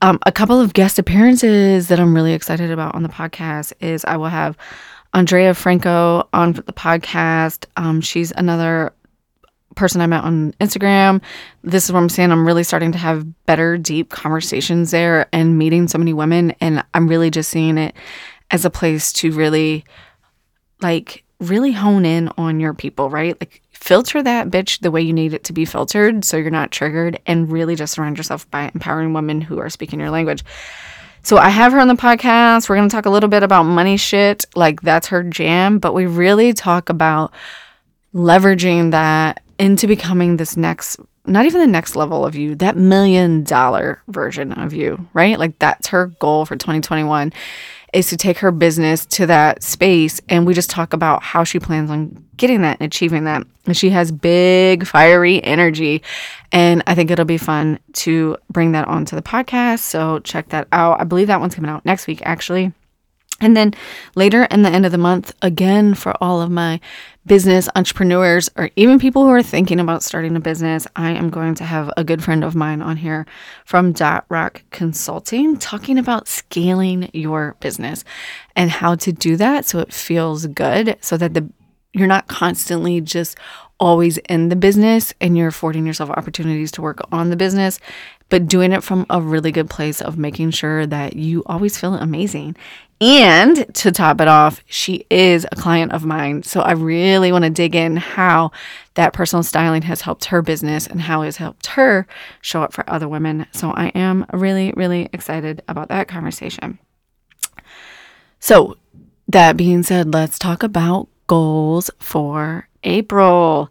Um, 0.00 0.18
a 0.26 0.32
couple 0.32 0.60
of 0.60 0.72
guest 0.72 0.98
appearances 0.98 1.88
that 1.88 2.00
I'm 2.00 2.14
really 2.14 2.32
excited 2.32 2.70
about 2.70 2.94
on 2.94 3.02
the 3.02 3.08
podcast 3.08 3.72
is 3.80 4.04
I 4.04 4.16
will 4.16 4.26
have 4.26 4.56
Andrea 5.14 5.54
Franco 5.54 6.28
on 6.32 6.52
the 6.52 6.72
podcast. 6.72 7.66
Um, 7.76 8.00
she's 8.00 8.32
another 8.32 8.92
person 9.74 10.00
I 10.00 10.06
met 10.06 10.24
on 10.24 10.52
Instagram. 10.60 11.22
This 11.62 11.84
is 11.84 11.92
where 11.92 12.00
I'm 12.00 12.08
saying. 12.08 12.32
I'm 12.32 12.46
really 12.46 12.64
starting 12.64 12.92
to 12.92 12.98
have 12.98 13.26
better, 13.46 13.78
deep 13.78 14.10
conversations 14.10 14.90
there 14.90 15.28
and 15.32 15.58
meeting 15.58 15.88
so 15.88 15.98
many 15.98 16.12
women. 16.12 16.54
And 16.60 16.84
I'm 16.94 17.08
really 17.08 17.30
just 17.30 17.50
seeing 17.50 17.78
it 17.78 17.94
as 18.50 18.64
a 18.64 18.70
place 18.70 19.12
to 19.14 19.32
really, 19.32 19.84
like, 20.80 21.24
really 21.40 21.72
hone 21.72 22.04
in 22.04 22.28
on 22.36 22.60
your 22.60 22.74
people, 22.74 23.10
right? 23.10 23.40
Like, 23.40 23.62
filter 23.82 24.22
that 24.22 24.48
bitch 24.48 24.78
the 24.80 24.92
way 24.92 25.02
you 25.02 25.12
need 25.12 25.34
it 25.34 25.42
to 25.42 25.52
be 25.52 25.64
filtered 25.64 26.24
so 26.24 26.36
you're 26.36 26.50
not 26.50 26.70
triggered 26.70 27.18
and 27.26 27.50
really 27.50 27.74
just 27.74 27.94
surround 27.94 28.16
yourself 28.16 28.48
by 28.50 28.70
empowering 28.74 29.12
women 29.12 29.40
who 29.40 29.58
are 29.58 29.68
speaking 29.68 29.98
your 29.98 30.10
language. 30.10 30.44
So 31.24 31.36
I 31.36 31.48
have 31.48 31.72
her 31.72 31.80
on 31.80 31.88
the 31.88 31.94
podcast. 31.94 32.68
We're 32.68 32.76
going 32.76 32.88
to 32.88 32.94
talk 32.94 33.06
a 33.06 33.10
little 33.10 33.28
bit 33.28 33.42
about 33.42 33.64
money 33.64 33.96
shit. 33.96 34.44
Like 34.54 34.82
that's 34.82 35.08
her 35.08 35.24
jam, 35.24 35.80
but 35.80 35.94
we 35.94 36.06
really 36.06 36.52
talk 36.52 36.90
about 36.90 37.32
leveraging 38.14 38.92
that 38.92 39.41
into 39.58 39.86
becoming 39.86 40.36
this 40.36 40.56
next 40.56 40.98
not 41.24 41.46
even 41.46 41.60
the 41.60 41.66
next 41.66 41.94
level 41.94 42.26
of 42.26 42.34
you, 42.34 42.54
that 42.56 42.76
million 42.76 43.44
dollar 43.44 44.02
version 44.08 44.52
of 44.52 44.72
you, 44.72 45.08
right? 45.12 45.38
Like 45.38 45.58
that's 45.58 45.88
her 45.88 46.06
goal 46.18 46.44
for 46.44 46.56
2021 46.56 47.32
is 47.92 48.08
to 48.08 48.16
take 48.16 48.38
her 48.38 48.50
business 48.50 49.04
to 49.04 49.26
that 49.26 49.62
space. 49.62 50.20
And 50.28 50.46
we 50.46 50.54
just 50.54 50.70
talk 50.70 50.92
about 50.94 51.22
how 51.22 51.44
she 51.44 51.60
plans 51.60 51.90
on 51.90 52.24
getting 52.36 52.62
that 52.62 52.78
and 52.80 52.86
achieving 52.86 53.24
that. 53.24 53.46
And 53.66 53.76
she 53.76 53.90
has 53.90 54.10
big, 54.10 54.86
fiery 54.86 55.42
energy. 55.44 56.02
And 56.50 56.82
I 56.86 56.94
think 56.94 57.10
it'll 57.10 57.24
be 57.24 57.38
fun 57.38 57.78
to 57.94 58.36
bring 58.50 58.72
that 58.72 58.88
onto 58.88 59.14
the 59.14 59.22
podcast. 59.22 59.80
So 59.80 60.20
check 60.20 60.48
that 60.48 60.68
out. 60.72 61.00
I 61.00 61.04
believe 61.04 61.26
that 61.26 61.40
one's 61.40 61.54
coming 61.54 61.70
out 61.70 61.84
next 61.84 62.06
week, 62.06 62.22
actually. 62.24 62.72
And 63.40 63.56
then 63.56 63.74
later 64.14 64.44
in 64.44 64.62
the 64.62 64.70
end 64.70 64.86
of 64.86 64.92
the 64.92 64.98
month, 64.98 65.34
again, 65.42 65.94
for 65.94 66.14
all 66.20 66.40
of 66.40 66.50
my 66.50 66.80
business 67.26 67.68
entrepreneurs 67.74 68.50
or 68.56 68.70
even 68.76 68.98
people 68.98 69.22
who 69.22 69.30
are 69.30 69.42
thinking 69.42 69.80
about 69.80 70.02
starting 70.02 70.36
a 70.36 70.40
business, 70.40 70.86
I 70.94 71.10
am 71.10 71.30
going 71.30 71.54
to 71.56 71.64
have 71.64 71.90
a 71.96 72.04
good 72.04 72.22
friend 72.22 72.44
of 72.44 72.54
mine 72.54 72.82
on 72.82 72.96
here 72.96 73.26
from 73.64 73.92
Dot 73.92 74.24
Rock 74.28 74.62
Consulting 74.70 75.56
talking 75.56 75.98
about 75.98 76.28
scaling 76.28 77.10
your 77.12 77.56
business 77.60 78.04
and 78.54 78.70
how 78.70 78.94
to 78.96 79.12
do 79.12 79.36
that 79.36 79.64
so 79.64 79.78
it 79.80 79.92
feels 79.92 80.46
good 80.46 80.96
so 81.00 81.16
that 81.16 81.34
the 81.34 81.48
you're 81.94 82.06
not 82.06 82.26
constantly 82.26 83.02
just 83.02 83.36
always 83.78 84.16
in 84.18 84.48
the 84.48 84.56
business 84.56 85.12
and 85.20 85.36
you're 85.36 85.48
affording 85.48 85.86
yourself 85.86 86.08
opportunities 86.08 86.70
to 86.72 86.80
work 86.80 87.00
on 87.10 87.30
the 87.30 87.36
business, 87.36 87.78
but 88.32 88.48
doing 88.48 88.72
it 88.72 88.82
from 88.82 89.04
a 89.10 89.20
really 89.20 89.52
good 89.52 89.68
place 89.68 90.00
of 90.00 90.16
making 90.16 90.50
sure 90.50 90.86
that 90.86 91.16
you 91.16 91.42
always 91.44 91.78
feel 91.78 91.92
amazing 91.92 92.56
and 92.98 93.74
to 93.74 93.92
top 93.92 94.22
it 94.22 94.28
off, 94.28 94.62
she 94.64 95.04
is 95.10 95.46
a 95.52 95.56
client 95.56 95.92
of 95.92 96.06
mine. 96.06 96.42
So 96.42 96.62
I 96.62 96.72
really 96.72 97.30
want 97.30 97.44
to 97.44 97.50
dig 97.50 97.74
in 97.74 97.98
how 97.98 98.50
that 98.94 99.12
personal 99.12 99.42
styling 99.42 99.82
has 99.82 100.00
helped 100.00 100.24
her 100.26 100.40
business 100.40 100.86
and 100.86 101.02
how 101.02 101.20
it's 101.20 101.36
helped 101.36 101.66
her 101.66 102.06
show 102.40 102.62
up 102.62 102.72
for 102.72 102.88
other 102.88 103.06
women. 103.06 103.44
So 103.52 103.70
I 103.72 103.88
am 103.88 104.24
really, 104.32 104.72
really 104.76 105.10
excited 105.12 105.62
about 105.68 105.90
that 105.90 106.08
conversation. 106.08 106.78
So, 108.40 108.78
that 109.28 109.58
being 109.58 109.82
said, 109.82 110.14
let's 110.14 110.38
talk 110.38 110.62
about 110.62 111.06
goals 111.26 111.90
for 111.98 112.66
April. 112.82 113.70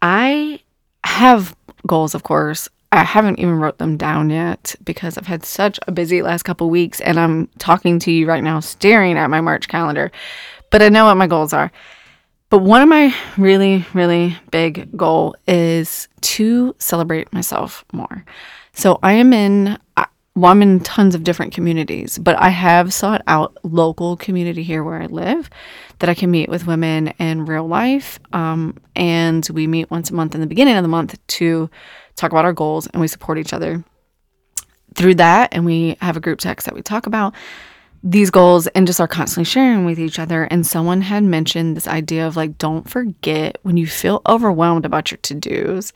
I 0.00 0.58
have 1.04 1.54
goals, 1.86 2.16
of 2.16 2.24
course. 2.24 2.68
I 2.92 3.04
haven't 3.04 3.38
even 3.38 3.54
wrote 3.54 3.78
them 3.78 3.96
down 3.96 4.28
yet 4.28 4.76
because 4.84 5.16
I've 5.16 5.26
had 5.26 5.44
such 5.44 5.80
a 5.88 5.92
busy 5.92 6.20
last 6.20 6.42
couple 6.42 6.68
weeks 6.68 7.00
and 7.00 7.18
I'm 7.18 7.46
talking 7.58 7.98
to 8.00 8.12
you 8.12 8.26
right 8.26 8.44
now 8.44 8.60
staring 8.60 9.16
at 9.16 9.30
my 9.30 9.40
March 9.40 9.68
calendar. 9.68 10.12
But 10.70 10.82
I 10.82 10.90
know 10.90 11.06
what 11.06 11.16
my 11.16 11.26
goals 11.26 11.54
are. 11.54 11.72
But 12.50 12.58
one 12.58 12.82
of 12.82 12.88
my 12.90 13.14
really 13.38 13.86
really 13.94 14.36
big 14.50 14.94
goal 14.94 15.34
is 15.48 16.06
to 16.20 16.76
celebrate 16.78 17.32
myself 17.32 17.82
more. 17.94 18.26
So 18.74 18.98
I 19.02 19.12
am 19.14 19.32
in 19.32 19.78
well, 20.34 20.50
I'm 20.50 20.62
in 20.62 20.80
tons 20.80 21.14
of 21.14 21.24
different 21.24 21.52
communities, 21.52 22.18
but 22.18 22.40
I 22.40 22.48
have 22.48 22.94
sought 22.94 23.22
out 23.26 23.56
local 23.64 24.16
community 24.16 24.62
here 24.62 24.82
where 24.82 25.02
I 25.02 25.06
live 25.06 25.50
that 25.98 26.08
I 26.08 26.14
can 26.14 26.30
meet 26.30 26.48
with 26.48 26.66
women 26.66 27.08
in 27.18 27.44
real 27.44 27.68
life. 27.68 28.18
Um, 28.32 28.78
and 28.96 29.46
we 29.52 29.66
meet 29.66 29.90
once 29.90 30.10
a 30.10 30.14
month 30.14 30.34
in 30.34 30.40
the 30.40 30.46
beginning 30.46 30.76
of 30.76 30.82
the 30.82 30.88
month 30.88 31.18
to 31.26 31.68
talk 32.16 32.32
about 32.32 32.46
our 32.46 32.54
goals, 32.54 32.86
and 32.86 33.00
we 33.00 33.08
support 33.08 33.38
each 33.38 33.52
other 33.52 33.84
through 34.94 35.16
that. 35.16 35.50
And 35.52 35.66
we 35.66 35.96
have 36.00 36.16
a 36.16 36.20
group 36.20 36.38
text 36.38 36.64
that 36.64 36.74
we 36.74 36.82
talk 36.82 37.06
about 37.06 37.34
these 38.02 38.30
goals 38.30 38.66
and 38.68 38.86
just 38.86 39.00
are 39.00 39.08
constantly 39.08 39.44
sharing 39.44 39.84
with 39.84 40.00
each 40.00 40.18
other. 40.18 40.44
And 40.44 40.66
someone 40.66 41.02
had 41.02 41.24
mentioned 41.24 41.76
this 41.76 41.86
idea 41.86 42.26
of 42.26 42.36
like, 42.36 42.58
don't 42.58 42.88
forget 42.88 43.58
when 43.62 43.76
you 43.76 43.86
feel 43.86 44.22
overwhelmed 44.26 44.84
about 44.86 45.10
your 45.10 45.18
to 45.18 45.34
dos 45.34 45.92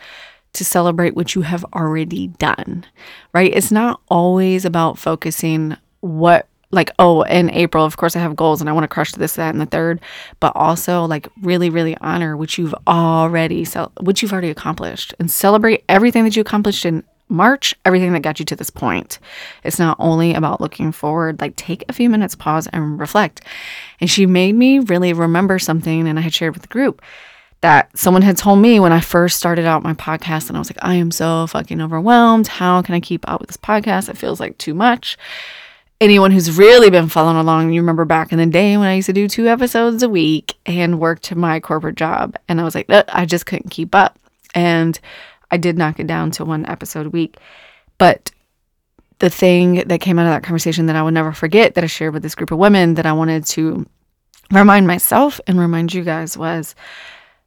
to 0.56 0.64
celebrate 0.64 1.14
what 1.14 1.34
you 1.34 1.42
have 1.42 1.64
already 1.75 2.28
done, 2.28 2.84
right? 3.32 3.52
It's 3.54 3.72
not 3.72 4.00
always 4.08 4.64
about 4.64 4.98
focusing 4.98 5.76
what 6.00 6.48
like 6.72 6.90
oh 6.98 7.22
in 7.22 7.48
april 7.50 7.84
of 7.84 7.96
course 7.96 8.16
i 8.16 8.18
have 8.18 8.34
goals 8.34 8.60
and 8.60 8.68
i 8.68 8.72
want 8.72 8.82
to 8.82 8.88
crush 8.88 9.12
this 9.12 9.34
that 9.34 9.54
and 9.54 9.60
the 9.60 9.66
third 9.66 10.00
but 10.40 10.52
also 10.56 11.04
like 11.04 11.28
really 11.40 11.70
really 11.70 11.96
honor 11.98 12.36
what 12.36 12.58
you've 12.58 12.75
already 12.88 13.64
so 13.64 13.90
what 14.00 14.20
you've 14.20 14.32
already 14.32 14.50
accomplished 14.50 15.14
and 15.20 15.30
celebrate 15.30 15.84
everything 15.88 16.25
that 16.25 16.34
you 16.34 16.40
accomplished 16.40 16.84
in 16.84 17.04
march 17.28 17.75
everything 17.84 18.12
that 18.12 18.22
got 18.22 18.38
you 18.38 18.44
to 18.44 18.56
this 18.56 18.70
point. 18.70 19.18
It's 19.64 19.78
not 19.78 19.96
only 19.98 20.34
about 20.34 20.60
looking 20.60 20.92
forward 20.92 21.40
like 21.40 21.56
take 21.56 21.84
a 21.88 21.92
few 21.92 22.08
minutes 22.08 22.34
pause 22.34 22.68
and 22.68 23.00
reflect. 23.00 23.40
And 24.00 24.08
she 24.08 24.26
made 24.26 24.54
me 24.54 24.78
really 24.78 25.12
remember 25.12 25.58
something 25.58 26.06
and 26.06 26.18
i 26.18 26.22
had 26.22 26.34
shared 26.34 26.54
with 26.54 26.62
the 26.62 26.68
group 26.68 27.02
that 27.66 27.99
someone 27.99 28.23
had 28.23 28.37
told 28.37 28.61
me 28.61 28.78
when 28.78 28.92
I 28.92 29.00
first 29.00 29.37
started 29.37 29.64
out 29.64 29.82
my 29.82 29.92
podcast. 29.92 30.46
And 30.46 30.56
I 30.56 30.61
was 30.61 30.70
like, 30.70 30.78
I 30.82 30.94
am 30.94 31.11
so 31.11 31.49
fucking 31.49 31.80
overwhelmed. 31.80 32.46
How 32.46 32.80
can 32.80 32.94
I 32.94 33.00
keep 33.00 33.28
up 33.28 33.40
with 33.40 33.49
this 33.49 33.56
podcast? 33.56 34.08
It 34.08 34.16
feels 34.16 34.38
like 34.38 34.56
too 34.56 34.73
much 34.73 35.18
anyone 36.00 36.30
who's 36.30 36.58
really 36.58 36.90
been 36.90 37.08
following 37.08 37.37
along, 37.37 37.73
you 37.73 37.80
remember 37.80 38.04
back 38.04 38.32
in 38.32 38.38
the 38.38 38.46
day 38.46 38.76
when 38.76 38.87
I 38.87 38.94
used 38.96 39.06
to 39.06 39.12
do 39.12 39.28
two 39.28 39.49
episodes 39.49 40.02
a 40.02 40.08
week 40.08 40.54
and 40.66 41.00
worked 41.00 41.35
my 41.35 41.61
corporate 41.61 41.96
job. 41.96 42.37
And 42.49 42.61
I 42.61 42.64
was 42.64 42.75
like, 42.75 42.87
I 42.90 43.25
just 43.25 43.46
couldn't 43.46 43.70
keep 43.70 43.94
up. 43.94 44.18
And 44.54 44.99
I 45.50 45.56
did 45.56 45.78
knock 45.78 45.99
it 45.99 46.06
down 46.06 46.30
to 46.32 46.44
one 46.44 46.66
episode 46.66 47.06
a 47.06 47.11
week. 47.11 47.38
But 47.99 48.30
the 49.20 49.30
thing 49.30 49.85
that 49.87 50.02
came 50.02 50.18
out 50.18 50.26
of 50.26 50.32
that 50.32 50.42
conversation 50.42 50.87
that 50.87 50.96
I 50.96 51.02
would 51.02 51.14
never 51.14 51.32
forget 51.32 51.75
that 51.75 51.85
I 51.85 51.87
shared 51.87 52.12
with 52.12 52.23
this 52.23 52.35
group 52.35 52.50
of 52.50 52.58
women 52.58 52.94
that 52.94 53.06
I 53.06 53.14
wanted 53.14 53.46
to 53.46 53.87
remind 54.50 54.87
myself 54.87 55.40
and 55.46 55.58
remind 55.58 55.94
you 55.94 56.04
guys 56.04 56.37
was 56.37 56.75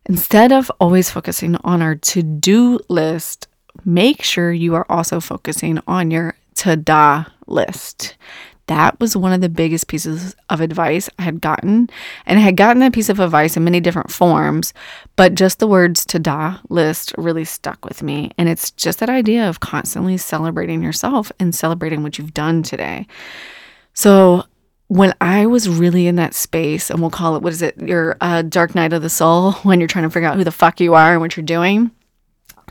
instead 0.09 0.51
of 0.51 0.71
always 0.79 1.09
focusing 1.09 1.55
on 1.63 1.81
our 1.81 1.95
to 1.95 2.23
do 2.23 2.79
list, 2.89 3.47
make 3.85 4.23
sure 4.23 4.51
you 4.51 4.75
are 4.75 4.85
also 4.89 5.19
focusing 5.19 5.79
on 5.87 6.11
your 6.11 6.35
to 6.55 6.75
da 6.75 7.25
list. 7.47 8.17
That 8.65 8.99
was 8.99 9.15
one 9.15 9.33
of 9.33 9.41
the 9.41 9.49
biggest 9.49 9.87
pieces 9.87 10.35
of 10.49 10.61
advice 10.61 11.09
I 11.17 11.23
had 11.23 11.41
gotten. 11.41 11.89
And 12.25 12.37
I 12.37 12.41
had 12.41 12.55
gotten 12.57 12.79
that 12.81 12.93
piece 12.93 13.09
of 13.09 13.19
advice 13.19 13.57
in 13.57 13.63
many 13.63 13.79
different 13.79 14.11
forms, 14.11 14.73
but 15.15 15.33
just 15.33 15.57
the 15.59 15.67
words 15.67 16.05
to 16.05 16.19
da 16.19 16.59
list 16.69 17.13
really 17.17 17.45
stuck 17.45 17.83
with 17.85 18.03
me. 18.03 18.31
And 18.37 18.49
it's 18.49 18.69
just 18.71 18.99
that 18.99 19.09
idea 19.09 19.47
of 19.47 19.59
constantly 19.59 20.17
celebrating 20.17 20.83
yourself 20.83 21.31
and 21.39 21.55
celebrating 21.55 22.03
what 22.03 22.17
you've 22.17 22.33
done 22.33 22.61
today. 22.61 23.07
So 23.93 24.43
when 24.89 25.13
I 25.21 25.45
was 25.45 25.67
really 25.67 26.05
in 26.05 26.17
that 26.17 26.33
space, 26.33 26.89
and 26.91 26.99
we'll 26.99 27.09
call 27.09 27.35
it, 27.35 27.41
what 27.41 27.53
is 27.53 27.61
it, 27.61 27.77
your 27.79 28.17
uh, 28.21 28.41
dark 28.43 28.75
night 28.75 28.93
of 28.93 29.01
the 29.01 29.09
soul, 29.09 29.51
when 29.63 29.79
you're 29.79 29.87
trying 29.87 30.03
to 30.03 30.09
figure 30.09 30.27
out 30.27 30.35
who 30.35 30.43
the 30.43 30.51
fuck 30.51 30.79
you 30.79 30.93
are 30.93 31.13
and 31.13 31.21
what 31.21 31.37
you're 31.37 31.45
doing 31.45 31.91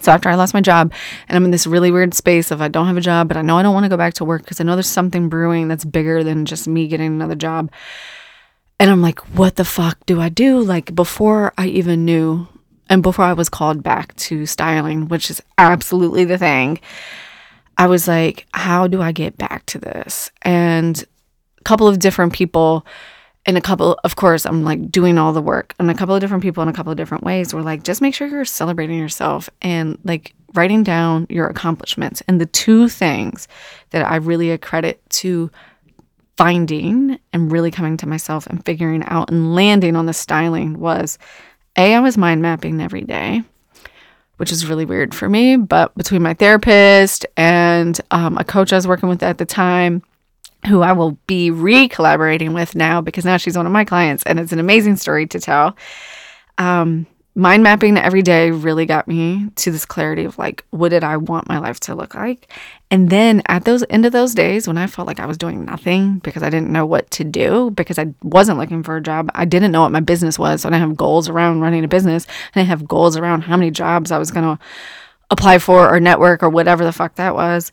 so 0.00 0.12
after 0.12 0.28
I 0.28 0.34
lost 0.34 0.54
my 0.54 0.60
job 0.60 0.92
and 1.28 1.37
I'm 1.37 1.44
in 1.44 1.50
this 1.50 1.66
really 1.66 1.90
weird 1.90 2.14
space 2.14 2.50
of 2.50 2.60
I 2.62 2.68
don't 2.68 2.87
have 2.87 2.96
a 2.96 3.02
job, 3.02 3.28
but 3.28 3.37
I 3.37 3.42
know 3.42 3.58
I 3.58 3.62
don't 3.62 3.75
want 3.75 3.84
to 3.84 3.90
go 3.90 3.96
back 3.96 4.14
to 4.14 4.25
work 4.25 4.42
because 4.42 4.60
I 4.60 4.64
know 4.64 4.76
there's 4.76 4.87
something 4.87 5.28
brewing 5.28 5.68
that's 5.68 5.84
bigger 5.84 6.22
than 6.22 6.44
just 6.44 6.68
me 6.68 6.88
getting 6.88 7.08
another 7.08 7.34
job. 7.34 7.70
And 8.80 8.90
I'm 8.90 9.02
like, 9.02 9.20
what 9.37 9.56
the 9.56 9.64
fuck 9.64 9.98
do 10.06 10.20
I 10.20 10.28
do? 10.28 10.60
Like 10.60 10.94
before 10.94 11.52
I 11.58 11.66
even 11.66 12.04
knew 12.04 12.46
and 12.88 13.02
before 13.02 13.25
I 13.25 13.32
was 13.32 13.48
called 13.48 13.82
back 13.82 14.14
to 14.16 14.46
styling, 14.46 15.08
which 15.08 15.30
is 15.30 15.42
absolutely 15.58 16.25
the 16.25 16.38
thing, 16.38 16.80
I 17.76 17.87
was 17.87 18.08
like, 18.08 18.46
how 18.52 18.87
do 18.87 19.02
I 19.02 19.12
get 19.12 19.37
back 19.37 19.66
to 19.66 19.78
this? 19.78 20.30
And 20.42 21.04
couple 21.68 21.87
of 21.87 21.98
different 21.98 22.32
people 22.32 22.87
and 23.44 23.58
a 23.58 23.60
couple 23.60 24.00
of 24.02 24.16
course 24.16 24.46
i'm 24.46 24.64
like 24.64 24.90
doing 24.90 25.18
all 25.18 25.34
the 25.34 25.42
work 25.42 25.75
and 25.78 25.90
a 25.90 25.94
couple 25.94 26.14
of 26.14 26.20
different 26.22 26.42
people 26.42 26.62
in 26.62 26.68
a 26.70 26.72
couple 26.72 26.90
of 26.90 26.96
different 26.96 27.22
ways 27.22 27.52
were 27.52 27.60
like 27.60 27.82
just 27.82 28.00
make 28.00 28.14
sure 28.14 28.26
you're 28.26 28.42
celebrating 28.42 28.98
yourself 28.98 29.50
and 29.60 29.98
like 30.02 30.34
writing 30.54 30.82
down 30.82 31.26
your 31.28 31.46
accomplishments 31.46 32.22
and 32.26 32.40
the 32.40 32.46
two 32.46 32.88
things 32.88 33.48
that 33.90 34.02
i 34.10 34.16
really 34.16 34.50
accredit 34.50 34.98
to 35.10 35.50
finding 36.38 37.18
and 37.34 37.52
really 37.52 37.70
coming 37.70 37.98
to 37.98 38.06
myself 38.06 38.46
and 38.46 38.64
figuring 38.64 39.04
out 39.04 39.30
and 39.30 39.54
landing 39.54 39.94
on 39.94 40.06
the 40.06 40.14
styling 40.14 40.78
was 40.80 41.18
a 41.76 41.94
i 41.94 42.00
was 42.00 42.16
mind 42.16 42.40
mapping 42.40 42.80
every 42.80 43.02
day 43.02 43.42
which 44.38 44.52
is 44.52 44.68
really 44.68 44.84
weird 44.84 45.12
for 45.12 45.28
me. 45.28 45.56
But 45.56 45.92
between 45.96 46.22
my 46.22 46.32
therapist 46.32 47.26
and 47.37 48.00
um, 48.12 48.38
a 48.38 48.44
coach 48.44 48.72
I 48.72 48.76
was 48.76 48.87
working 48.87 49.08
with 49.08 49.20
at 49.20 49.38
the 49.38 49.44
time, 49.44 50.00
who 50.67 50.83
I 50.83 50.93
will 50.93 51.12
be 51.27 51.50
re 51.50 51.88
collaborating 51.88 52.53
with 52.53 52.75
now 52.75 53.00
because 53.00 53.25
now 53.25 53.37
she's 53.37 53.57
one 53.57 53.67
of 53.67 53.73
my 53.73 53.85
clients 53.85 54.23
and 54.25 54.41
it's 54.41 54.53
an 54.53 54.59
amazing 54.59 54.97
story 54.97 55.27
to 55.29 55.41
tell. 55.41 55.77
Um, 56.59 57.07
mind 57.38 57.62
mapping 57.62 57.97
every 57.97 58.21
day 58.21 58.50
really 58.50 58.85
got 58.85 59.07
me 59.07 59.49
to 59.55 59.71
this 59.71 59.87
clarity 59.87 60.25
of 60.25 60.37
like, 60.38 60.65
what 60.71 60.88
did 60.88 61.05
I 61.05 61.17
want 61.17 61.49
my 61.49 61.59
life 61.59 61.79
to 61.81 61.95
look 61.95 62.15
like? 62.15 62.53
And 62.91 63.11
then 63.11 63.43
at 63.47 63.65
those 63.65 63.85
end 63.88 64.05
of 64.05 64.12
those 64.12 64.35
days 64.35 64.67
when 64.67 64.77
I 64.77 64.88
felt 64.88 65.07
like 65.07 65.21
I 65.21 65.27
was 65.27 65.38
doing 65.38 65.65
nothing 65.65 66.19
because 66.19 66.43
I 66.43 66.50
didn't 66.50 66.71
know 66.71 66.85
what 66.85 67.09
to 67.12 67.25
do, 67.25 67.71
because 67.71 67.97
I 67.97 68.12
wasn't 68.25 68.59
looking 68.59 68.83
for 68.83 68.97
a 68.97 69.00
job, 69.00 69.31
I 69.37 69.45
didn't 69.45 69.71
know 69.71 69.83
what 69.83 69.93
my 69.93 70.00
business 70.00 70.37
was. 70.37 70.62
So 70.62 70.69
I 70.69 70.73
didn't 70.73 70.88
have 70.88 70.97
goals 70.97 71.29
around 71.29 71.61
running 71.61 71.85
a 71.85 71.88
business. 71.88 72.25
and 72.25 72.35
I 72.57 72.61
didn't 72.62 72.71
have 72.71 72.88
goals 72.88 73.17
around 73.17 73.43
how 73.43 73.57
many 73.57 73.71
jobs 73.71 74.11
I 74.11 74.19
was 74.19 74.33
going 74.33 74.57
to 74.57 74.65
apply 75.31 75.59
for 75.59 75.88
or 75.88 76.00
network 76.00 76.43
or 76.43 76.49
whatever 76.50 76.85
the 76.85 76.93
fuck 76.93 77.15
that 77.17 77.37
was. 77.37 77.71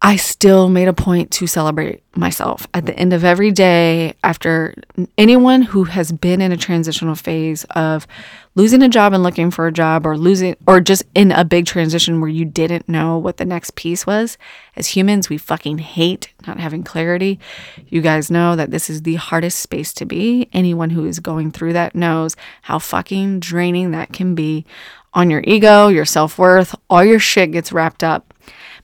I 0.00 0.14
still 0.14 0.68
made 0.68 0.86
a 0.86 0.92
point 0.92 1.32
to 1.32 1.48
celebrate 1.48 2.04
myself 2.16 2.68
at 2.72 2.86
the 2.86 2.96
end 2.96 3.12
of 3.12 3.24
every 3.24 3.50
day 3.50 4.14
after 4.22 4.74
anyone 5.16 5.62
who 5.62 5.84
has 5.84 6.12
been 6.12 6.40
in 6.40 6.52
a 6.52 6.56
transitional 6.56 7.16
phase 7.16 7.64
of 7.70 8.06
losing 8.54 8.82
a 8.82 8.88
job 8.88 9.12
and 9.12 9.24
looking 9.24 9.50
for 9.50 9.66
a 9.66 9.72
job 9.72 10.06
or 10.06 10.16
losing 10.16 10.54
or 10.68 10.80
just 10.80 11.02
in 11.16 11.32
a 11.32 11.44
big 11.44 11.66
transition 11.66 12.20
where 12.20 12.30
you 12.30 12.44
didn't 12.44 12.88
know 12.88 13.18
what 13.18 13.38
the 13.38 13.44
next 13.44 13.74
piece 13.74 14.06
was. 14.06 14.38
As 14.76 14.86
humans, 14.86 15.28
we 15.28 15.36
fucking 15.36 15.78
hate 15.78 16.32
not 16.46 16.60
having 16.60 16.84
clarity. 16.84 17.40
You 17.88 18.00
guys 18.00 18.30
know 18.30 18.54
that 18.54 18.70
this 18.70 18.88
is 18.88 19.02
the 19.02 19.16
hardest 19.16 19.58
space 19.58 19.92
to 19.94 20.06
be. 20.06 20.48
Anyone 20.52 20.90
who 20.90 21.06
is 21.06 21.18
going 21.18 21.50
through 21.50 21.72
that 21.72 21.96
knows 21.96 22.36
how 22.62 22.78
fucking 22.78 23.40
draining 23.40 23.90
that 23.90 24.12
can 24.12 24.36
be 24.36 24.64
on 25.12 25.28
your 25.28 25.42
ego, 25.44 25.88
your 25.88 26.04
self-worth, 26.04 26.76
all 26.88 27.04
your 27.04 27.18
shit 27.18 27.50
gets 27.50 27.72
wrapped 27.72 28.04
up 28.04 28.27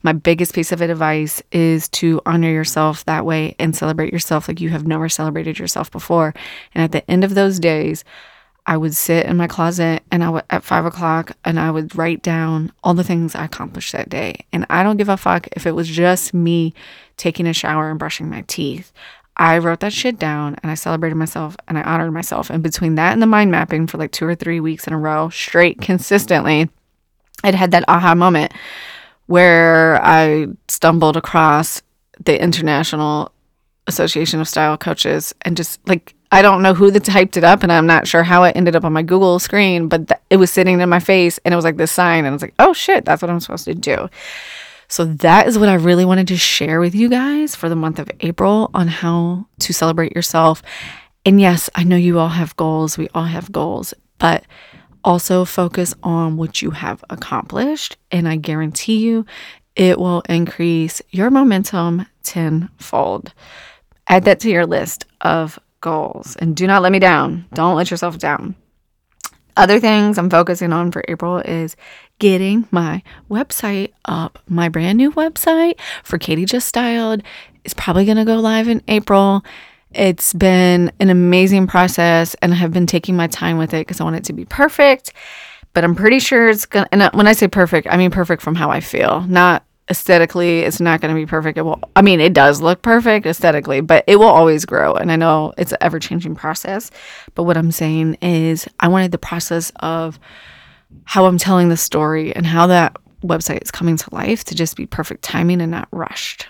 my 0.04 0.12
biggest 0.12 0.54
piece 0.54 0.70
of 0.70 0.82
advice 0.82 1.42
is 1.50 1.88
to 1.88 2.20
honor 2.26 2.50
yourself 2.50 3.04
that 3.06 3.24
way 3.24 3.56
and 3.58 3.74
celebrate 3.74 4.12
yourself 4.12 4.46
like 4.46 4.60
you 4.60 4.68
have 4.68 4.86
never 4.86 5.08
celebrated 5.08 5.58
yourself 5.58 5.90
before. 5.90 6.34
And 6.74 6.84
at 6.84 6.92
the 6.92 7.10
end 7.10 7.24
of 7.24 7.34
those 7.34 7.58
days, 7.58 8.04
I 8.66 8.76
would 8.76 8.94
sit 8.94 9.24
in 9.24 9.38
my 9.38 9.46
closet 9.46 10.02
and 10.10 10.22
I 10.22 10.28
would 10.28 10.44
at 10.50 10.62
five 10.62 10.84
o'clock 10.84 11.32
and 11.42 11.58
I 11.58 11.70
would 11.70 11.96
write 11.96 12.22
down 12.22 12.70
all 12.84 12.92
the 12.92 13.02
things 13.02 13.34
I 13.34 13.46
accomplished 13.46 13.92
that 13.92 14.10
day. 14.10 14.44
And 14.52 14.66
I 14.68 14.82
don't 14.82 14.98
give 14.98 15.08
a 15.08 15.16
fuck 15.16 15.48
if 15.52 15.66
it 15.66 15.72
was 15.72 15.88
just 15.88 16.34
me 16.34 16.74
taking 17.16 17.46
a 17.46 17.54
shower 17.54 17.88
and 17.88 17.98
brushing 17.98 18.28
my 18.28 18.44
teeth. 18.46 18.92
I 19.38 19.56
wrote 19.56 19.80
that 19.80 19.92
shit 19.94 20.18
down 20.18 20.56
and 20.62 20.70
I 20.70 20.74
celebrated 20.74 21.16
myself 21.16 21.56
and 21.66 21.78
I 21.78 21.82
honored 21.82 22.12
myself. 22.12 22.50
And 22.50 22.62
between 22.62 22.94
that 22.96 23.14
and 23.14 23.22
the 23.22 23.26
mind 23.26 23.50
mapping 23.50 23.86
for 23.86 23.96
like 23.96 24.12
two 24.12 24.26
or 24.26 24.34
three 24.34 24.60
weeks 24.60 24.86
in 24.86 24.92
a 24.92 24.98
row, 24.98 25.30
straight 25.30 25.80
consistently, 25.80 26.68
I'd 27.42 27.54
had 27.54 27.70
that 27.70 27.84
aha 27.88 28.14
moment 28.14 28.52
where 29.26 30.00
I 30.02 30.48
stumbled 30.68 31.16
across 31.16 31.82
the 32.24 32.40
International 32.40 33.32
Association 33.86 34.40
of 34.40 34.48
Style 34.48 34.76
Coaches 34.76 35.34
and 35.42 35.56
just 35.56 35.86
like 35.86 36.14
I 36.32 36.42
don't 36.42 36.62
know 36.62 36.74
who 36.74 36.90
that 36.90 37.04
typed 37.04 37.36
it 37.36 37.44
up 37.44 37.62
and 37.62 37.70
I'm 37.70 37.86
not 37.86 38.08
sure 38.08 38.24
how 38.24 38.42
it 38.42 38.56
ended 38.56 38.74
up 38.74 38.84
on 38.84 38.92
my 38.92 39.02
Google 39.02 39.38
screen, 39.38 39.86
but 39.86 40.08
th- 40.08 40.20
it 40.30 40.36
was 40.36 40.50
sitting 40.50 40.80
in 40.80 40.88
my 40.88 40.98
face 40.98 41.38
and 41.44 41.52
it 41.52 41.56
was 41.56 41.64
like 41.64 41.76
this 41.76 41.92
sign 41.92 42.24
and 42.24 42.28
I 42.28 42.32
was 42.32 42.42
like, 42.42 42.54
"Oh 42.58 42.72
shit, 42.72 43.04
that's 43.04 43.22
what 43.22 43.30
I'm 43.30 43.40
supposed 43.40 43.66
to 43.66 43.74
do." 43.74 44.08
So 44.88 45.04
that 45.04 45.46
is 45.46 45.58
what 45.58 45.68
I 45.68 45.74
really 45.74 46.04
wanted 46.04 46.28
to 46.28 46.36
share 46.36 46.80
with 46.80 46.94
you 46.94 47.08
guys 47.08 47.54
for 47.54 47.68
the 47.68 47.76
month 47.76 47.98
of 47.98 48.10
April 48.20 48.70
on 48.74 48.88
how 48.88 49.46
to 49.60 49.72
celebrate 49.72 50.14
yourself. 50.14 50.62
And 51.24 51.40
yes, 51.40 51.70
I 51.74 51.84
know 51.84 51.96
you 51.96 52.18
all 52.18 52.28
have 52.28 52.56
goals. 52.56 52.98
We 52.98 53.08
all 53.14 53.24
have 53.24 53.52
goals, 53.52 53.94
but 54.18 54.44
also 55.04 55.44
focus 55.44 55.94
on 56.02 56.36
what 56.36 56.62
you 56.62 56.70
have 56.70 57.04
accomplished, 57.10 57.96
and 58.10 58.26
I 58.28 58.36
guarantee 58.36 58.98
you 58.98 59.26
it 59.76 59.98
will 59.98 60.22
increase 60.28 61.02
your 61.10 61.30
momentum 61.30 62.06
tenfold. 62.22 63.32
Add 64.06 64.24
that 64.24 64.40
to 64.40 64.50
your 64.50 64.66
list 64.66 65.04
of 65.20 65.58
goals 65.80 66.36
and 66.36 66.56
do 66.56 66.66
not 66.66 66.82
let 66.82 66.92
me 66.92 66.98
down. 66.98 67.46
Don't 67.54 67.76
let 67.76 67.90
yourself 67.90 68.18
down. 68.18 68.54
Other 69.56 69.78
things 69.78 70.18
I'm 70.18 70.30
focusing 70.30 70.72
on 70.72 70.90
for 70.90 71.04
April 71.06 71.38
is 71.38 71.76
getting 72.18 72.66
my 72.70 73.02
website 73.30 73.92
up. 74.04 74.40
My 74.48 74.68
brand 74.68 74.98
new 74.98 75.12
website 75.12 75.78
for 76.02 76.18
Katie 76.18 76.44
Just 76.44 76.68
Styled 76.68 77.22
is 77.64 77.74
probably 77.74 78.04
going 78.04 78.16
to 78.16 78.24
go 78.24 78.40
live 78.40 78.66
in 78.66 78.82
April 78.88 79.44
it's 79.94 80.32
been 80.32 80.92
an 81.00 81.10
amazing 81.10 81.66
process 81.66 82.34
and 82.42 82.52
I 82.52 82.56
have 82.56 82.72
been 82.72 82.86
taking 82.86 83.16
my 83.16 83.26
time 83.26 83.58
with 83.58 83.74
it 83.74 83.80
because 83.80 84.00
I 84.00 84.04
want 84.04 84.16
it 84.16 84.24
to 84.24 84.32
be 84.32 84.44
perfect. 84.44 85.12
But 85.72 85.82
I'm 85.82 85.94
pretty 85.94 86.20
sure 86.20 86.48
it's 86.48 86.66
going 86.66 86.84
to, 86.84 86.92
and 86.92 87.02
uh, 87.02 87.10
when 87.14 87.26
I 87.26 87.32
say 87.32 87.48
perfect, 87.48 87.88
I 87.90 87.96
mean 87.96 88.10
perfect 88.10 88.42
from 88.42 88.54
how 88.54 88.70
I 88.70 88.80
feel, 88.80 89.22
not 89.22 89.64
aesthetically. 89.90 90.60
It's 90.60 90.80
not 90.80 91.00
going 91.00 91.14
to 91.14 91.20
be 91.20 91.26
perfect. 91.26 91.58
It 91.58 91.62
will, 91.62 91.80
I 91.96 92.02
mean, 92.02 92.20
it 92.20 92.32
does 92.32 92.60
look 92.60 92.82
perfect 92.82 93.26
aesthetically, 93.26 93.80
but 93.80 94.04
it 94.06 94.16
will 94.16 94.26
always 94.26 94.64
grow. 94.64 94.94
And 94.94 95.10
I 95.10 95.16
know 95.16 95.52
it's 95.58 95.72
an 95.72 95.78
ever 95.80 95.98
changing 95.98 96.36
process. 96.36 96.90
But 97.34 97.42
what 97.42 97.56
I'm 97.56 97.72
saying 97.72 98.14
is, 98.22 98.68
I 98.80 98.88
wanted 98.88 99.12
the 99.12 99.18
process 99.18 99.72
of 99.80 100.18
how 101.04 101.26
I'm 101.26 101.38
telling 101.38 101.68
the 101.68 101.76
story 101.76 102.34
and 102.34 102.46
how 102.46 102.66
that 102.68 102.96
website 103.22 103.62
is 103.62 103.70
coming 103.70 103.96
to 103.96 104.14
life 104.14 104.44
to 104.44 104.54
just 104.54 104.76
be 104.76 104.86
perfect 104.86 105.22
timing 105.22 105.60
and 105.60 105.70
not 105.70 105.88
rushed. 105.90 106.46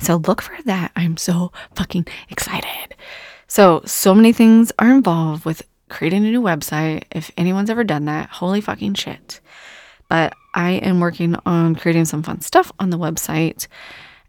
So 0.00 0.16
look 0.16 0.42
for 0.42 0.56
that. 0.64 0.92
I'm 0.96 1.16
so 1.16 1.52
fucking 1.74 2.06
excited. 2.28 2.94
So, 3.46 3.82
so 3.84 4.14
many 4.14 4.32
things 4.32 4.72
are 4.78 4.90
involved 4.90 5.44
with 5.44 5.62
creating 5.88 6.24
a 6.24 6.30
new 6.30 6.40
website. 6.40 7.04
If 7.10 7.30
anyone's 7.36 7.70
ever 7.70 7.84
done 7.84 8.04
that, 8.04 8.30
holy 8.30 8.60
fucking 8.60 8.94
shit. 8.94 9.40
But 10.08 10.34
I 10.54 10.72
am 10.72 11.00
working 11.00 11.36
on 11.46 11.76
creating 11.76 12.04
some 12.04 12.22
fun 12.22 12.40
stuff 12.40 12.72
on 12.78 12.90
the 12.90 12.98
website 12.98 13.66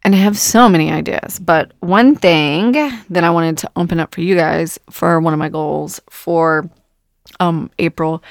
and 0.03 0.15
I 0.15 0.17
have 0.17 0.37
so 0.37 0.67
many 0.67 0.91
ideas. 0.91 1.39
But 1.39 1.73
one 1.79 2.15
thing 2.15 2.71
that 2.71 3.23
I 3.23 3.29
wanted 3.29 3.59
to 3.59 3.71
open 3.75 3.99
up 3.99 4.13
for 4.13 4.21
you 4.21 4.35
guys 4.35 4.79
for 4.89 5.19
one 5.19 5.33
of 5.33 5.39
my 5.39 5.49
goals 5.49 5.99
for 6.09 6.69
um, 7.39 7.69
April 7.79 8.23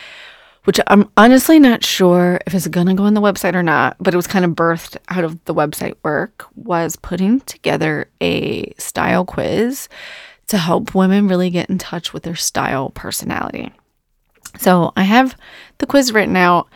which 0.64 0.79
I'm 0.87 1.11
honestly 1.16 1.59
not 1.59 1.85
sure 1.85 2.40
if 2.46 2.55
it's 2.55 2.68
going 2.68 2.87
to 2.88 2.94
go 2.94 3.05
on 3.05 3.14
the 3.14 3.20
website 3.20 3.55
or 3.55 3.62
not, 3.62 3.96
but 3.99 4.14
it 4.14 4.16
was 4.16 4.27
kind 4.27 4.44
of 4.44 4.53
birthed 4.53 4.96
out 5.09 5.25
of 5.25 5.42
the 5.44 5.55
website 5.55 5.94
work, 6.03 6.46
was 6.55 6.96
putting 6.96 7.40
together 7.40 8.09
a 8.20 8.73
style 8.79 9.25
quiz 9.25 9.88
to 10.49 10.59
help 10.59 10.94
women 10.94 11.29
really 11.29 11.51
get 11.51 11.70
in 11.70 11.79
touch 11.79 12.12
with 12.12 12.25
their 12.25 12.37
style 12.37 12.90
personality. 12.90 13.73
So 14.59 14.92
I 14.96 15.03
have 15.03 15.37
the 15.79 15.87
quiz 15.87 16.12
written 16.12 16.37
out 16.37 16.68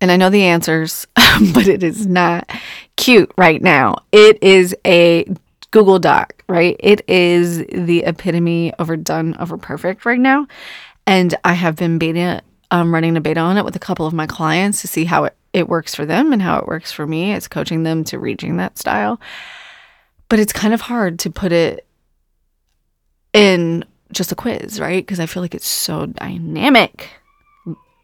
and 0.00 0.10
I 0.10 0.16
know 0.16 0.30
the 0.30 0.42
answers, 0.42 1.06
but 1.54 1.68
it 1.68 1.82
is 1.82 2.06
not 2.06 2.50
cute 2.96 3.30
right 3.36 3.62
now. 3.62 3.96
It 4.10 4.42
is 4.42 4.74
a 4.86 5.26
Google 5.70 5.98
Doc, 5.98 6.42
right? 6.48 6.76
It 6.78 7.02
is 7.08 7.58
the 7.58 8.04
epitome 8.04 8.72
of 8.74 9.04
done 9.04 9.36
over 9.38 9.56
perfect 9.56 10.04
right 10.04 10.20
now. 10.20 10.46
And 11.06 11.34
I 11.44 11.52
have 11.52 11.76
been 11.76 11.98
beta 11.98 12.42
um, 12.74 12.92
running 12.92 13.16
a 13.16 13.20
beta 13.20 13.38
on 13.38 13.56
it 13.56 13.64
with 13.64 13.76
a 13.76 13.80
couple 13.80 14.04
of 14.04 14.12
my 14.12 14.26
clients 14.26 14.80
to 14.80 14.88
see 14.88 15.04
how 15.04 15.22
it, 15.22 15.36
it 15.52 15.68
works 15.68 15.94
for 15.94 16.04
them 16.04 16.32
and 16.32 16.42
how 16.42 16.58
it 16.58 16.66
works 16.66 16.90
for 16.90 17.06
me. 17.06 17.32
It's 17.32 17.46
coaching 17.46 17.84
them 17.84 18.02
to 18.04 18.18
reaching 18.18 18.56
that 18.56 18.78
style. 18.78 19.20
But 20.28 20.40
it's 20.40 20.52
kind 20.52 20.74
of 20.74 20.80
hard 20.80 21.20
to 21.20 21.30
put 21.30 21.52
it 21.52 21.86
in 23.32 23.84
just 24.10 24.32
a 24.32 24.34
quiz, 24.34 24.80
right? 24.80 25.06
Because 25.06 25.20
I 25.20 25.26
feel 25.26 25.40
like 25.40 25.54
it's 25.54 25.68
so 25.68 26.06
dynamic. 26.06 27.10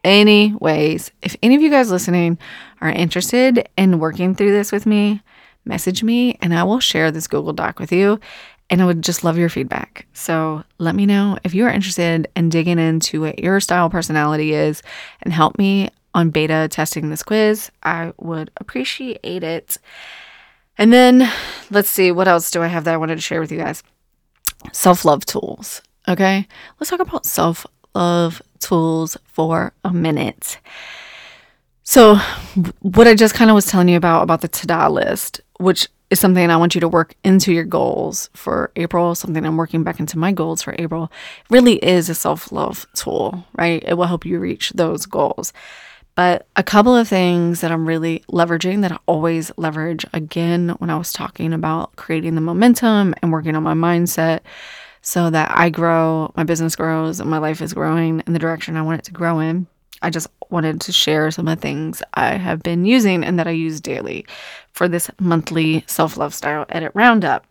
Anyways, 0.04 1.10
if 1.20 1.34
any 1.42 1.56
of 1.56 1.62
you 1.62 1.70
guys 1.70 1.90
listening 1.90 2.38
are 2.80 2.90
interested 2.90 3.68
in 3.76 3.98
working 3.98 4.36
through 4.36 4.52
this 4.52 4.70
with 4.70 4.86
me, 4.86 5.20
message 5.64 6.04
me 6.04 6.38
and 6.40 6.54
I 6.54 6.62
will 6.62 6.78
share 6.78 7.10
this 7.10 7.26
Google 7.26 7.52
Doc 7.52 7.80
with 7.80 7.90
you 7.90 8.20
and 8.70 8.80
I 8.80 8.86
would 8.86 9.02
just 9.02 9.24
love 9.24 9.36
your 9.36 9.48
feedback. 9.48 10.06
So 10.12 10.62
let 10.78 10.94
me 10.94 11.04
know 11.04 11.36
if 11.42 11.54
you're 11.54 11.68
interested 11.68 12.28
in 12.36 12.48
digging 12.48 12.78
into 12.78 13.20
what 13.20 13.40
your 13.40 13.60
style 13.60 13.90
personality 13.90 14.54
is 14.54 14.82
and 15.22 15.34
help 15.34 15.58
me 15.58 15.90
on 16.14 16.30
beta 16.30 16.68
testing 16.70 17.10
this 17.10 17.24
quiz. 17.24 17.70
I 17.82 18.12
would 18.18 18.50
appreciate 18.56 19.42
it. 19.42 19.76
And 20.78 20.92
then 20.92 21.30
let's 21.70 21.90
see, 21.90 22.12
what 22.12 22.28
else 22.28 22.50
do 22.50 22.62
I 22.62 22.68
have 22.68 22.84
that 22.84 22.94
I 22.94 22.96
wanted 22.96 23.16
to 23.16 23.20
share 23.20 23.40
with 23.40 23.52
you 23.52 23.58
guys? 23.58 23.82
Self 24.72 25.04
love 25.04 25.26
tools. 25.26 25.82
Okay, 26.08 26.46
let's 26.78 26.90
talk 26.90 27.00
about 27.00 27.26
self 27.26 27.66
love 27.94 28.40
tools 28.60 29.16
for 29.24 29.72
a 29.84 29.92
minute. 29.92 30.58
So, 31.82 32.16
what 32.80 33.08
I 33.08 33.14
just 33.14 33.34
kind 33.34 33.50
of 33.50 33.54
was 33.54 33.66
telling 33.66 33.88
you 33.88 33.96
about 33.96 34.22
about 34.22 34.42
the 34.42 34.48
ta-da 34.48 34.88
list, 34.88 35.40
which 35.58 35.88
is 36.10 36.20
something 36.20 36.50
I 36.50 36.56
want 36.56 36.74
you 36.74 36.80
to 36.80 36.88
work 36.88 37.14
into 37.24 37.52
your 37.52 37.64
goals 37.64 38.30
for 38.34 38.72
April, 38.76 39.14
something 39.14 39.44
I'm 39.46 39.56
working 39.56 39.84
back 39.84 40.00
into 40.00 40.18
my 40.18 40.32
goals 40.32 40.62
for 40.62 40.74
April, 40.78 41.10
really 41.48 41.76
is 41.76 42.08
a 42.08 42.14
self 42.14 42.52
love 42.52 42.86
tool, 42.94 43.44
right? 43.56 43.82
It 43.86 43.94
will 43.94 44.06
help 44.06 44.26
you 44.26 44.38
reach 44.38 44.70
those 44.70 45.06
goals. 45.06 45.52
But 46.16 46.46
a 46.56 46.62
couple 46.62 46.94
of 46.94 47.08
things 47.08 47.60
that 47.60 47.70
I'm 47.70 47.86
really 47.86 48.24
leveraging 48.30 48.82
that 48.82 48.92
I 48.92 48.98
always 49.06 49.52
leverage 49.56 50.04
again 50.12 50.70
when 50.78 50.90
I 50.90 50.98
was 50.98 51.12
talking 51.12 51.52
about 51.52 51.94
creating 51.96 52.34
the 52.34 52.40
momentum 52.40 53.14
and 53.22 53.32
working 53.32 53.54
on 53.56 53.62
my 53.62 53.74
mindset 53.74 54.40
so 55.02 55.30
that 55.30 55.50
I 55.56 55.70
grow, 55.70 56.32
my 56.36 56.44
business 56.44 56.76
grows, 56.76 57.20
and 57.20 57.30
my 57.30 57.38
life 57.38 57.62
is 57.62 57.72
growing 57.72 58.22
in 58.26 58.32
the 58.32 58.38
direction 58.38 58.76
I 58.76 58.82
want 58.82 58.98
it 58.98 59.04
to 59.04 59.12
grow 59.12 59.38
in. 59.38 59.66
I 60.02 60.10
just 60.10 60.28
wanted 60.50 60.80
to 60.82 60.92
share 60.92 61.30
some 61.30 61.48
of 61.48 61.56
the 61.56 61.62
things 61.62 62.02
I 62.14 62.34
have 62.34 62.62
been 62.62 62.84
using 62.84 63.24
and 63.24 63.38
that 63.38 63.46
I 63.46 63.52
use 63.52 63.80
daily 63.80 64.26
for 64.72 64.88
this 64.88 65.10
monthly 65.20 65.84
self 65.86 66.16
love 66.16 66.34
style 66.34 66.66
edit 66.68 66.92
roundup. 66.94 67.46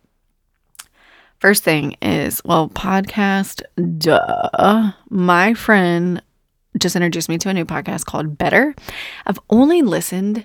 First 1.38 1.64
thing 1.64 1.96
is, 2.02 2.42
well, 2.44 2.68
podcast, 2.68 3.62
duh. 3.98 4.92
My 5.08 5.54
friend 5.54 6.22
just 6.78 6.96
introduced 6.96 7.28
me 7.28 7.38
to 7.38 7.48
a 7.48 7.54
new 7.54 7.64
podcast 7.64 8.04
called 8.04 8.36
Better. 8.36 8.74
I've 9.26 9.38
only 9.48 9.80
listened 9.80 10.44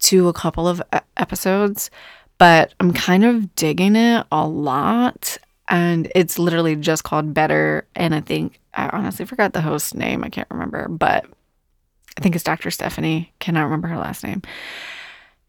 to 0.00 0.28
a 0.28 0.32
couple 0.32 0.68
of 0.68 0.80
episodes, 1.16 1.90
but 2.38 2.72
I'm 2.78 2.92
kind 2.92 3.24
of 3.24 3.54
digging 3.56 3.96
it 3.96 4.26
a 4.30 4.46
lot. 4.46 5.38
And 5.68 6.10
it's 6.14 6.38
literally 6.38 6.76
just 6.76 7.02
called 7.02 7.34
Better. 7.34 7.86
And 7.96 8.14
I 8.14 8.20
think 8.20 8.60
I 8.74 8.88
honestly 8.90 9.24
forgot 9.24 9.54
the 9.54 9.60
host's 9.60 9.92
name. 9.94 10.22
I 10.22 10.28
can't 10.28 10.48
remember, 10.50 10.88
but 10.88 11.26
I 12.18 12.20
think 12.20 12.34
it's 12.34 12.42
Dr. 12.42 12.72
Stephanie. 12.72 13.32
Cannot 13.38 13.62
remember 13.62 13.86
her 13.86 13.96
last 13.96 14.24
name. 14.24 14.42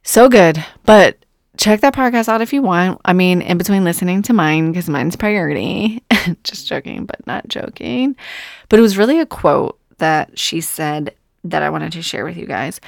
So 0.04 0.30
good. 0.30 0.64
But 0.86 1.18
check 1.58 1.82
that 1.82 1.96
podcast 1.96 2.30
out 2.30 2.42
if 2.42 2.54
you 2.54 2.62
want. 2.62 3.02
I 3.04 3.14
mean, 3.14 3.42
in 3.42 3.58
between 3.58 3.84
listening 3.84 4.22
to 4.24 4.34
mine, 4.34 4.72
because 4.72 4.88
mine's 4.88 5.16
priority. 5.16 6.04
Just 6.44 6.68
joking, 6.68 7.06
but 7.06 7.26
not 7.26 7.48
joking. 7.48 8.16
But 8.70 8.78
it 8.78 8.84
was 8.84 9.00
really 9.00 9.20
a 9.20 9.26
quote 9.26 9.80
that 9.98 10.38
she 10.38 10.62
said 10.62 11.16
that 11.44 11.64
I 11.64 11.72
wanted 11.72 11.92
to 11.94 12.04
share 12.04 12.24
with 12.24 12.38
you 12.38 12.46
guys. 12.46 12.80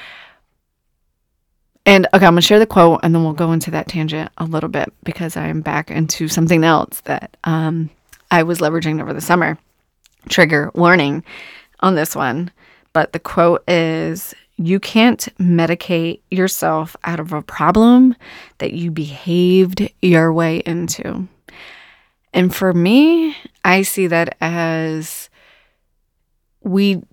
And 1.83 2.05
okay, 2.13 2.27
I'm 2.27 2.33
gonna 2.33 2.41
share 2.41 2.59
the 2.59 2.67
quote 2.67 2.99
and 3.01 3.15
then 3.15 3.23
we'll 3.23 3.33
go 3.33 3.51
into 3.51 3.71
that 3.71 3.87
tangent 3.87 4.31
a 4.37 4.45
little 4.45 4.69
bit 4.69 4.93
because 5.03 5.35
I'm 5.35 5.61
back 5.61 5.89
into 5.89 6.27
something 6.27 6.63
else 6.63 7.01
that 7.01 7.35
um, 7.45 7.89
I 8.29 8.43
was 8.43 8.59
leveraging 8.59 9.01
over 9.01 9.11
the 9.11 9.21
summer. 9.21 9.57
Trigger 10.29 10.69
warning 10.75 11.23
on 11.79 11.95
this 11.95 12.15
one. 12.15 12.51
But 12.93 13.13
the 13.13 13.19
quote 13.19 13.63
is 13.69 14.33
You 14.57 14.79
can't 14.79 15.27
medicate 15.39 16.21
yourself 16.29 16.95
out 17.03 17.19
of 17.19 17.33
a 17.33 17.41
problem 17.41 18.15
that 18.57 18.73
you 18.73 18.91
behaved 18.91 19.89
your 20.01 20.33
way 20.33 20.57
into. 20.65 21.27
And 22.33 22.53
for 22.53 22.73
me, 22.73 23.35
I 23.65 23.81
see 23.81 24.07
that 24.07 24.37
as 24.39 25.29
we 26.63 27.03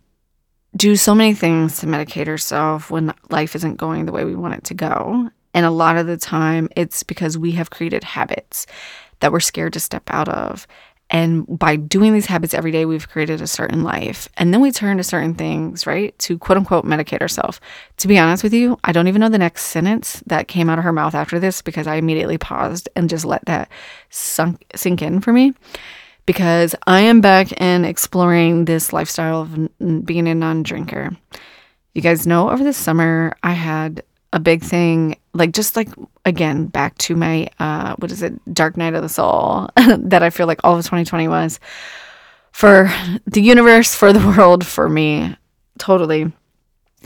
do 0.76 0.96
so 0.96 1.14
many 1.14 1.34
things 1.34 1.80
to 1.80 1.86
medicate 1.86 2.28
ourselves 2.28 2.90
when 2.90 3.12
life 3.30 3.56
isn't 3.56 3.76
going 3.76 4.06
the 4.06 4.12
way 4.12 4.24
we 4.24 4.36
want 4.36 4.54
it 4.54 4.64
to 4.64 4.74
go. 4.74 5.30
And 5.54 5.66
a 5.66 5.70
lot 5.70 5.96
of 5.96 6.06
the 6.06 6.16
time, 6.16 6.68
it's 6.76 7.02
because 7.02 7.36
we 7.36 7.52
have 7.52 7.70
created 7.70 8.04
habits 8.04 8.66
that 9.20 9.32
we're 9.32 9.40
scared 9.40 9.72
to 9.72 9.80
step 9.80 10.04
out 10.08 10.28
of. 10.28 10.66
And 11.10 11.46
by 11.58 11.76
doing 11.76 12.12
these 12.12 12.26
habits 12.26 12.52
every 12.52 12.70
day, 12.70 12.84
we've 12.84 13.08
created 13.08 13.40
a 13.40 13.46
certain 13.46 13.82
life. 13.82 14.28
And 14.36 14.52
then 14.52 14.60
we 14.60 14.70
turn 14.70 14.98
to 14.98 15.04
certain 15.04 15.34
things, 15.34 15.86
right? 15.86 16.18
To 16.20 16.36
quote 16.38 16.58
unquote 16.58 16.84
medicate 16.84 17.22
ourselves. 17.22 17.60
To 17.98 18.08
be 18.08 18.18
honest 18.18 18.42
with 18.42 18.52
you, 18.52 18.78
I 18.84 18.92
don't 18.92 19.08
even 19.08 19.20
know 19.20 19.30
the 19.30 19.38
next 19.38 19.64
sentence 19.64 20.22
that 20.26 20.48
came 20.48 20.68
out 20.68 20.78
of 20.78 20.84
her 20.84 20.92
mouth 20.92 21.14
after 21.14 21.38
this 21.38 21.62
because 21.62 21.86
I 21.86 21.96
immediately 21.96 22.36
paused 22.36 22.88
and 22.94 23.08
just 23.08 23.24
let 23.24 23.44
that 23.46 23.70
sunk, 24.10 24.64
sink 24.74 25.00
in 25.00 25.20
for 25.20 25.32
me 25.32 25.54
because 26.26 26.74
I 26.86 27.00
am 27.00 27.22
back 27.22 27.48
and 27.56 27.86
exploring 27.86 28.66
this 28.66 28.92
lifestyle 28.92 29.42
of 29.42 30.04
being 30.04 30.28
a 30.28 30.34
non 30.34 30.62
drinker. 30.62 31.16
You 31.94 32.02
guys 32.02 32.26
know 32.26 32.50
over 32.50 32.62
the 32.62 32.74
summer, 32.74 33.34
I 33.42 33.52
had 33.52 34.02
a 34.34 34.38
big 34.38 34.62
thing, 34.62 35.16
like 35.32 35.52
just 35.52 35.74
like 35.74 35.88
again, 36.28 36.66
back 36.66 36.96
to 36.98 37.16
my, 37.16 37.48
uh, 37.58 37.96
what 37.96 38.12
is 38.12 38.22
it, 38.22 38.32
Dark 38.54 38.76
Night 38.76 38.94
of 38.94 39.02
the 39.02 39.08
Soul, 39.08 39.68
that 39.76 40.22
I 40.22 40.30
feel 40.30 40.46
like 40.46 40.60
all 40.62 40.76
of 40.76 40.84
2020 40.84 41.28
was 41.28 41.58
for 42.52 42.90
the 43.26 43.42
universe, 43.42 43.94
for 43.94 44.12
the 44.12 44.26
world, 44.26 44.64
for 44.64 44.88
me. 44.88 45.36
Totally. 45.78 46.32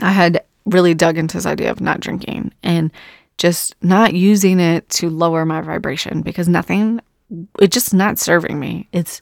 I 0.01 0.11
had 0.11 0.43
really 0.65 0.93
dug 0.93 1.17
into 1.17 1.37
this 1.37 1.45
idea 1.45 1.71
of 1.71 1.81
not 1.81 1.99
drinking 1.99 2.53
and 2.63 2.91
just 3.37 3.75
not 3.81 4.13
using 4.13 4.59
it 4.59 4.87
to 4.89 5.09
lower 5.09 5.45
my 5.45 5.61
vibration 5.61 6.21
because 6.21 6.47
nothing 6.47 6.99
it's 7.59 7.73
just 7.73 7.93
not 7.93 8.19
serving 8.19 8.59
me. 8.59 8.87
It's 8.91 9.21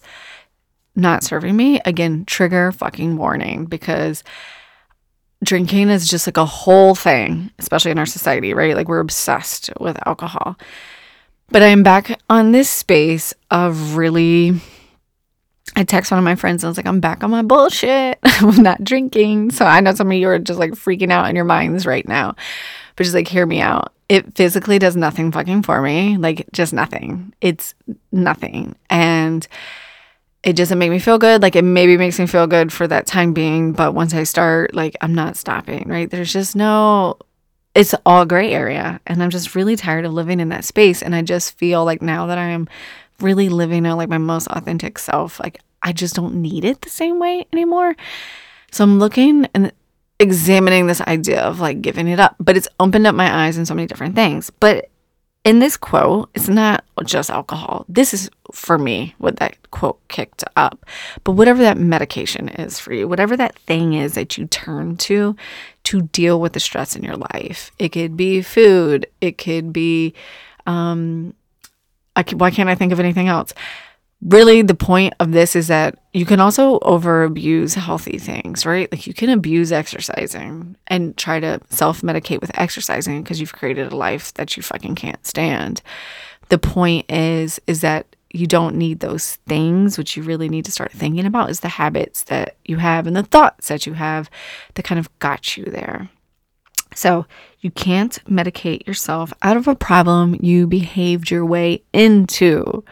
not 0.96 1.24
serving 1.24 1.56
me. 1.56 1.80
Again, 1.86 2.26
trigger 2.26 2.72
fucking 2.72 3.18
warning 3.18 3.66
because 3.66 4.24
drinking 5.44 5.90
is 5.90 6.08
just 6.08 6.28
like 6.28 6.38
a 6.38 6.46
whole 6.46 6.96
thing, 6.96 7.52
especially 7.60 7.92
in 7.92 8.00
our 8.00 8.06
society, 8.06 8.54
right? 8.54 8.76
Like 8.76 8.88
we're 8.88 9.00
obsessed 9.00 9.70
with 9.80 9.98
alcohol. 10.08 10.58
But 11.50 11.64
I'm 11.64 11.84
back 11.84 12.20
on 12.30 12.52
this 12.52 12.70
space 12.70 13.34
of 13.50 13.96
really. 13.96 14.60
I 15.74 15.86
text 15.86 16.12
one 16.12 16.18
of 16.18 16.26
my 16.26 16.36
friends 16.36 16.64
and 16.64 16.68
I 16.68 16.72
was 16.72 16.78
like, 16.78 16.86
I'm 16.86 17.00
back 17.00 17.24
on 17.24 17.32
my 17.32 17.44
bullshit. 17.44 18.20
I'm 18.24 18.62
not 18.62 18.84
drinking. 18.84 19.52
So 19.52 19.66
I 19.66 19.80
know 19.80 19.94
some 19.94 20.12
of 20.12 20.18
you 20.18 20.28
are 20.28 20.38
just 20.38 20.60
like 20.60 20.72
freaking 20.72 21.12
out 21.12 21.30
in 21.30 21.36
your 21.36 21.46
minds 21.46 21.86
right 21.86 22.06
now, 22.06 22.36
but 22.96 23.04
just 23.04 23.16
like, 23.16 23.30
hear 23.30 23.46
me 23.46 23.62
out 23.62 23.94
it 24.12 24.36
physically 24.36 24.78
does 24.78 24.98
nothing 24.98 25.32
fucking 25.32 25.64
for 25.64 25.82
me. 25.82 26.18
Like, 26.18 26.46
just 26.52 26.74
nothing. 26.74 27.34
It's 27.40 27.74
nothing. 28.12 28.76
And 28.90 29.48
it 30.44 30.56
doesn't 30.56 30.80
make 30.80 30.90
me 30.90 31.00
feel 31.00 31.20
good. 31.20 31.42
Like, 31.42 31.56
it 31.56 31.64
maybe 31.64 31.98
makes 31.98 32.18
me 32.20 32.26
feel 32.26 32.48
good 32.48 32.74
for 32.74 32.88
that 32.88 33.06
time 33.06 33.34
being. 33.34 33.74
But 33.74 33.94
once 33.94 34.14
I 34.14 34.24
start, 34.24 34.74
like, 34.74 34.96
I'm 35.02 35.14
not 35.14 35.38
stopping, 35.38 35.88
right? 35.88 36.10
There's 36.10 36.34
just 36.34 36.56
no, 36.56 37.18
it's 37.76 37.94
all 38.06 38.26
gray 38.26 38.52
area. 38.52 39.00
And 39.06 39.22
I'm 39.22 39.30
just 39.30 39.56
really 39.56 39.76
tired 39.76 40.06
of 40.06 40.14
living 40.14 40.40
in 40.40 40.50
that 40.50 40.66
space. 40.66 41.04
And 41.04 41.16
I 41.16 41.22
just 41.22 41.58
feel 41.58 41.86
like 41.86 42.02
now 42.02 42.26
that 42.28 42.38
I 42.38 42.48
am 42.50 42.68
really 43.20 43.50
living 43.50 43.86
out 43.86 43.98
like 43.98 44.10
my 44.10 44.18
most 44.18 44.48
authentic 44.48 44.98
self, 44.98 45.40
like, 45.40 45.60
I 45.84 45.94
just 45.94 46.16
don't 46.16 46.36
need 46.36 46.66
it 46.66 46.82
the 46.82 46.90
same 46.90 47.20
way 47.20 47.46
anymore. 47.54 47.96
So 48.72 48.84
I'm 48.84 49.00
looking 49.00 49.48
and 49.54 49.72
examining 50.20 50.86
this 50.86 51.02
idea 51.02 51.42
of 51.42 51.60
like 51.60 51.82
giving 51.82 52.08
it 52.08 52.20
up, 52.20 52.36
but 52.40 52.56
it's 52.56 52.68
opened 52.80 53.08
up 53.08 53.16
my 53.16 53.46
eyes 53.46 53.58
in 53.58 53.66
so 53.66 53.74
many 53.74 53.88
different 53.88 54.16
things. 54.16 54.52
But 54.60 54.91
in 55.44 55.60
this 55.60 55.76
quote, 55.76 56.30
it's 56.36 56.50
not 56.50 56.84
just 57.04 57.30
alcohol. 57.30 57.86
This 57.90 58.14
is 58.14 58.30
for 58.52 58.78
me 58.78 59.16
what 59.18 59.38
that 59.38 59.72
quote 59.72 60.00
kicked 60.08 60.44
up. 60.56 60.86
But 61.24 61.32
whatever 61.34 61.64
that 61.64 61.78
medication 61.78 62.50
is 62.50 62.80
for 62.80 62.94
you, 62.94 63.08
whatever 63.08 63.36
that 63.38 63.58
thing 63.60 63.94
is 63.94 64.14
that 64.14 64.38
you 64.38 64.46
turn 64.46 64.98
to 64.98 65.36
to 65.86 66.02
deal 66.04 66.40
with 66.40 66.54
the 66.54 66.60
stress 66.60 66.96
in 66.96 67.04
your 67.04 67.18
life, 67.18 67.72
it 67.80 67.90
could 67.90 68.16
be 68.16 68.42
food, 68.42 69.08
it 69.20 69.40
could 69.40 69.74
be, 69.74 70.14
um, 70.68 71.34
I 72.16 72.22
could, 72.22 72.40
why 72.40 72.52
can't 72.52 72.70
I 72.70 72.76
think 72.76 72.94
of 72.94 73.00
anything 73.00 73.28
else? 73.28 73.54
really 74.22 74.62
the 74.62 74.76
point 74.76 75.14
of 75.20 75.32
this 75.32 75.56
is 75.56 75.68
that 75.68 75.98
you 76.14 76.26
can 76.26 76.42
also 76.42 76.78
over 76.80 77.24
abuse 77.24 77.76
healthy 77.76 78.18
things, 78.18 78.66
right? 78.66 78.92
Like 78.92 79.08
you 79.08 79.14
can 79.14 79.30
abuse 79.30 79.72
exercising 79.72 80.76
and 80.88 81.16
try 81.16 81.40
to 81.40 81.62
self 81.70 82.02
medicate 82.02 82.42
with 82.42 82.52
exercising 82.60 83.24
because 83.24 83.40
you've 83.40 83.54
created 83.54 83.92
a 83.92 83.96
life 83.96 84.34
that 84.34 84.58
you 84.58 84.64
fucking 84.64 84.96
can't 84.96 85.26
stand. 85.26 85.82
The 86.50 86.58
point 86.58 87.10
is, 87.10 87.62
is 87.66 87.82
that 87.82 88.16
you 88.34 88.46
don't 88.46 88.76
need 88.76 89.00
those 89.00 89.36
things. 89.48 89.98
What 89.98 90.16
you 90.16 90.24
really 90.24 90.50
need 90.50 90.66
to 90.66 90.72
start 90.72 90.92
thinking 90.92 91.26
about 91.26 91.50
is 91.50 91.62
the 91.62 91.70
habits 91.70 92.24
that 92.24 92.56
you 92.66 92.78
have 92.78 93.08
and 93.08 93.16
the 93.16 93.24
thoughts 93.24 93.68
that 93.70 93.86
you 93.86 93.94
have 93.94 94.30
that 94.74 94.84
kind 94.84 95.00
of 95.00 95.18
got 95.20 95.56
you 95.56 95.66
there. 95.66 96.10
So 96.94 97.26
you 97.62 97.72
can't 97.72 98.24
medicate 98.26 98.86
yourself 98.86 99.34
out 99.42 99.56
of 99.56 99.68
a 99.68 99.76
problem 99.76 100.38
you 100.42 100.68
behaved 100.68 101.32
your 101.32 101.46
way 101.46 101.84
into 101.94 102.84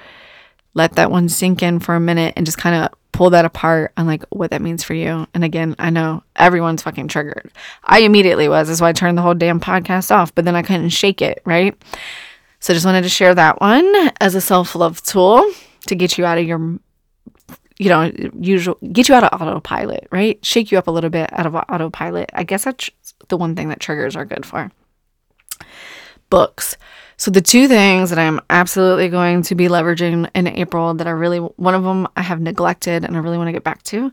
let 0.74 0.94
that 0.94 1.12
one 1.12 1.30
sink 1.30 1.64
in 1.64 1.80
for 1.80 1.96
a 1.96 2.00
minute 2.00 2.34
and 2.38 2.46
just 2.46 2.58
kind 2.58 2.76
of 2.76 2.98
pull 3.12 3.32
that 3.32 3.46
apart 3.46 3.92
on 3.98 4.08
like 4.08 4.24
what 4.30 4.52
that 4.52 4.62
means 4.62 4.84
for 4.84 4.94
you. 4.94 5.28
And 5.34 5.44
again, 5.44 5.76
I 5.80 5.90
know 5.90 6.24
everyone's 6.36 6.84
fucking 6.84 7.08
triggered. 7.08 7.52
I 7.84 8.00
immediately 8.00 8.48
was. 8.48 8.68
That's 8.68 8.82
why 8.82 8.90
I 8.90 8.94
turned 8.94 9.18
the 9.18 9.22
whole 9.22 9.34
damn 9.34 9.60
podcast 9.60 10.12
off, 10.12 10.34
but 10.34 10.46
then 10.46 10.56
I 10.56 10.62
couldn't 10.62 10.90
shake 10.90 11.22
it, 11.22 11.42
right? 11.46 11.76
So 12.60 12.74
just 12.74 12.86
wanted 12.86 13.02
to 13.04 13.10
share 13.10 13.36
that 13.36 13.60
one 13.60 13.94
as 14.22 14.36
a 14.36 14.42
self-love 14.42 15.02
tool 15.04 15.50
to 15.88 15.96
get 15.96 16.18
you 16.18 16.26
out 16.26 16.38
of 16.38 16.46
your 16.46 16.80
you 17.80 17.88
know, 17.88 18.12
usual 18.38 18.78
get 18.92 19.08
you 19.08 19.16
out 19.16 19.24
of 19.24 19.42
autopilot, 19.42 20.08
right? 20.12 20.44
Shake 20.46 20.72
you 20.72 20.78
up 20.78 20.88
a 20.88 20.92
little 20.92 21.10
bit 21.10 21.32
out 21.32 21.46
of 21.46 21.56
autopilot. 21.56 22.30
I 22.34 22.44
guess 22.44 22.66
that's 22.66 22.90
the 23.30 23.38
one 23.38 23.56
thing 23.56 23.70
that 23.70 23.80
triggers 23.80 24.18
are 24.18 24.26
good 24.26 24.46
for. 24.46 24.70
Books. 26.30 26.76
So 27.20 27.30
the 27.32 27.42
two 27.42 27.68
things 27.68 28.12
that 28.12 28.18
I'm 28.18 28.40
absolutely 28.50 29.10
going 29.10 29.42
to 29.42 29.54
be 29.54 29.68
leveraging 29.68 30.30
in 30.34 30.48
April 30.48 30.94
that 30.94 31.06
I 31.06 31.10
really 31.10 31.40
one 31.40 31.76
of 31.76 31.84
them 31.84 32.08
I 32.16 32.22
have 32.22 32.40
neglected 32.40 33.04
and 33.04 33.14
I 33.14 33.20
really 33.20 33.38
want 33.38 33.50
to 33.50 33.52
get 33.52 33.66
back 33.66 33.84
to. 33.84 34.10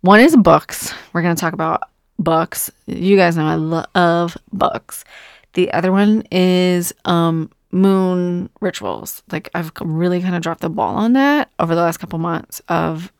One 0.00 0.20
is 0.20 0.34
books. 0.34 0.94
We're 1.12 1.20
going 1.20 1.36
to 1.36 1.40
talk 1.40 1.52
about 1.52 1.82
books. 2.18 2.70
You 2.86 3.18
guys 3.18 3.36
know 3.36 3.44
I 3.44 3.56
love 3.56 4.38
books. 4.54 5.04
The 5.52 5.70
other 5.72 5.92
one 5.92 6.22
is 6.32 6.94
um 7.04 7.50
moon 7.72 8.48
rituals. 8.62 9.22
Like 9.30 9.50
I've 9.54 9.70
really 9.82 10.22
kind 10.22 10.34
of 10.34 10.40
dropped 10.40 10.62
the 10.62 10.70
ball 10.70 10.96
on 10.96 11.12
that 11.12 11.50
over 11.58 11.74
the 11.74 11.82
last 11.82 11.98
couple 11.98 12.18
months 12.18 12.62
of 12.70 13.12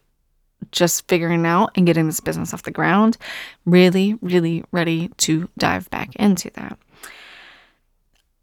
just 0.72 1.07
figuring 1.09 1.44
out 1.44 1.72
and 1.77 1.87
getting 1.87 2.07
this 2.07 2.20
business 2.20 2.55
off 2.55 2.62
the 2.62 2.70
ground. 2.70 3.18
Really, 3.66 4.14
really 4.22 4.64
ready 4.72 5.09
to 5.18 5.51
dive 5.59 5.90
back 5.90 6.16
into 6.16 6.51
that. 6.55 6.79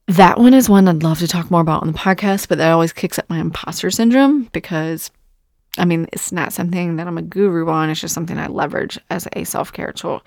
That 0.07 0.37
one 0.37 0.53
is 0.53 0.69
one 0.69 0.87
I'd 0.87 1.03
love 1.03 1.19
to 1.19 1.27
talk 1.27 1.49
more 1.49 1.61
about 1.61 1.81
on 1.81 1.87
the 1.87 1.97
podcast, 1.97 2.49
but 2.49 2.57
that 2.57 2.71
always 2.71 2.91
kicks 2.91 3.17
up 3.17 3.29
my 3.29 3.39
imposter 3.39 3.89
syndrome 3.89 4.49
because 4.51 5.11
I 5.77 5.85
mean, 5.85 6.07
it's 6.13 6.31
not 6.31 6.53
something 6.53 6.97
that 6.97 7.07
I'm 7.07 7.17
a 7.17 7.23
guru 7.23 7.67
on, 7.69 7.89
it's 7.89 8.01
just 8.01 8.13
something 8.13 8.37
I 8.37 8.47
leverage 8.47 8.99
as 9.09 9.27
a 9.33 9.43
self 9.43 9.73
care 9.73 9.91
tool. 9.91 10.23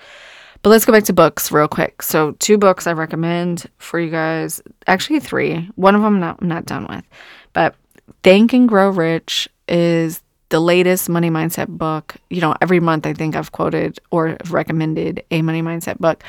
But 0.62 0.70
let's 0.70 0.84
go 0.84 0.92
back 0.92 1.04
to 1.04 1.12
books 1.12 1.52
real 1.52 1.68
quick. 1.68 2.02
So, 2.02 2.32
two 2.32 2.58
books 2.58 2.86
I 2.86 2.92
recommend 2.92 3.66
for 3.78 4.00
you 4.00 4.10
guys. 4.10 4.60
Actually, 4.86 5.20
three. 5.20 5.70
One 5.76 5.94
of 5.94 6.00
them 6.00 6.14
I'm 6.14 6.20
not, 6.20 6.38
I'm 6.40 6.48
not 6.48 6.66
done 6.66 6.86
with. 6.88 7.04
But 7.52 7.76
Think 8.22 8.52
and 8.52 8.68
Grow 8.68 8.90
Rich 8.90 9.48
is 9.68 10.22
the 10.48 10.60
latest 10.60 11.08
money 11.08 11.30
mindset 11.30 11.68
book. 11.68 12.16
You 12.30 12.40
know, 12.40 12.56
every 12.60 12.80
month 12.80 13.06
I 13.06 13.12
think 13.12 13.36
I've 13.36 13.52
quoted 13.52 13.98
or 14.10 14.36
recommended 14.48 15.22
a 15.30 15.42
money 15.42 15.62
mindset 15.62 15.98
book. 15.98 16.24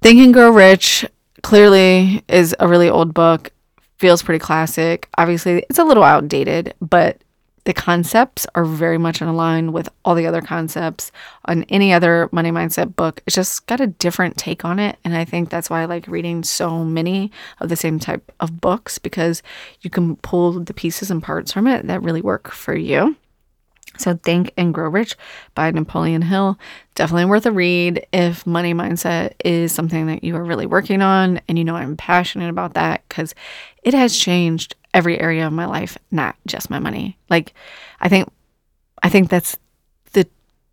Think 0.00 0.18
and 0.18 0.34
Grow 0.34 0.50
Rich 0.50 1.04
clearly 1.42 2.24
is 2.28 2.54
a 2.60 2.68
really 2.68 2.88
old 2.88 3.14
book, 3.14 3.50
feels 3.98 4.22
pretty 4.22 4.38
classic. 4.38 5.08
Obviously, 5.18 5.64
it's 5.68 5.78
a 5.78 5.84
little 5.84 6.04
outdated, 6.04 6.74
but 6.80 7.22
the 7.64 7.72
concepts 7.72 8.46
are 8.54 8.64
very 8.64 8.98
much 8.98 9.20
in 9.20 9.32
line 9.36 9.72
with 9.72 9.88
all 10.04 10.16
the 10.16 10.26
other 10.26 10.40
concepts 10.40 11.12
on 11.44 11.62
any 11.64 11.92
other 11.92 12.28
money 12.32 12.50
mindset 12.50 12.96
book. 12.96 13.22
It's 13.26 13.36
just 13.36 13.66
got 13.66 13.80
a 13.80 13.86
different 13.86 14.36
take 14.36 14.64
on 14.64 14.80
it. 14.80 14.98
And 15.04 15.16
I 15.16 15.24
think 15.24 15.48
that's 15.48 15.70
why 15.70 15.82
I 15.82 15.84
like 15.84 16.08
reading 16.08 16.42
so 16.42 16.84
many 16.84 17.30
of 17.60 17.68
the 17.68 17.76
same 17.76 18.00
type 18.00 18.32
of 18.40 18.60
books 18.60 18.98
because 18.98 19.42
you 19.82 19.90
can 19.90 20.16
pull 20.16 20.52
the 20.52 20.74
pieces 20.74 21.10
and 21.10 21.22
parts 21.22 21.52
from 21.52 21.68
it 21.68 21.86
that 21.86 22.02
really 22.02 22.22
work 22.22 22.50
for 22.50 22.74
you. 22.74 23.16
So, 23.98 24.18
Think 24.22 24.52
and 24.56 24.72
Grow 24.72 24.88
Rich 24.88 25.16
by 25.54 25.70
Napoleon 25.70 26.22
Hill. 26.22 26.58
Definitely 26.94 27.26
worth 27.26 27.46
a 27.46 27.52
read 27.52 28.06
if 28.12 28.46
money 28.46 28.74
mindset 28.74 29.34
is 29.44 29.72
something 29.72 30.06
that 30.06 30.24
you 30.24 30.36
are 30.36 30.44
really 30.44 30.66
working 30.66 31.02
on. 31.02 31.40
And 31.48 31.58
you 31.58 31.64
know, 31.64 31.76
I'm 31.76 31.96
passionate 31.96 32.50
about 32.50 32.74
that 32.74 33.02
because 33.08 33.34
it 33.82 33.94
has 33.94 34.16
changed 34.16 34.74
every 34.94 35.20
area 35.20 35.46
of 35.46 35.52
my 35.52 35.66
life, 35.66 35.96
not 36.10 36.36
just 36.46 36.70
my 36.70 36.78
money. 36.78 37.16
Like, 37.30 37.54
I 38.00 38.08
think, 38.08 38.28
I 39.02 39.08
think 39.08 39.30
that's 39.30 39.56
the 40.12 40.26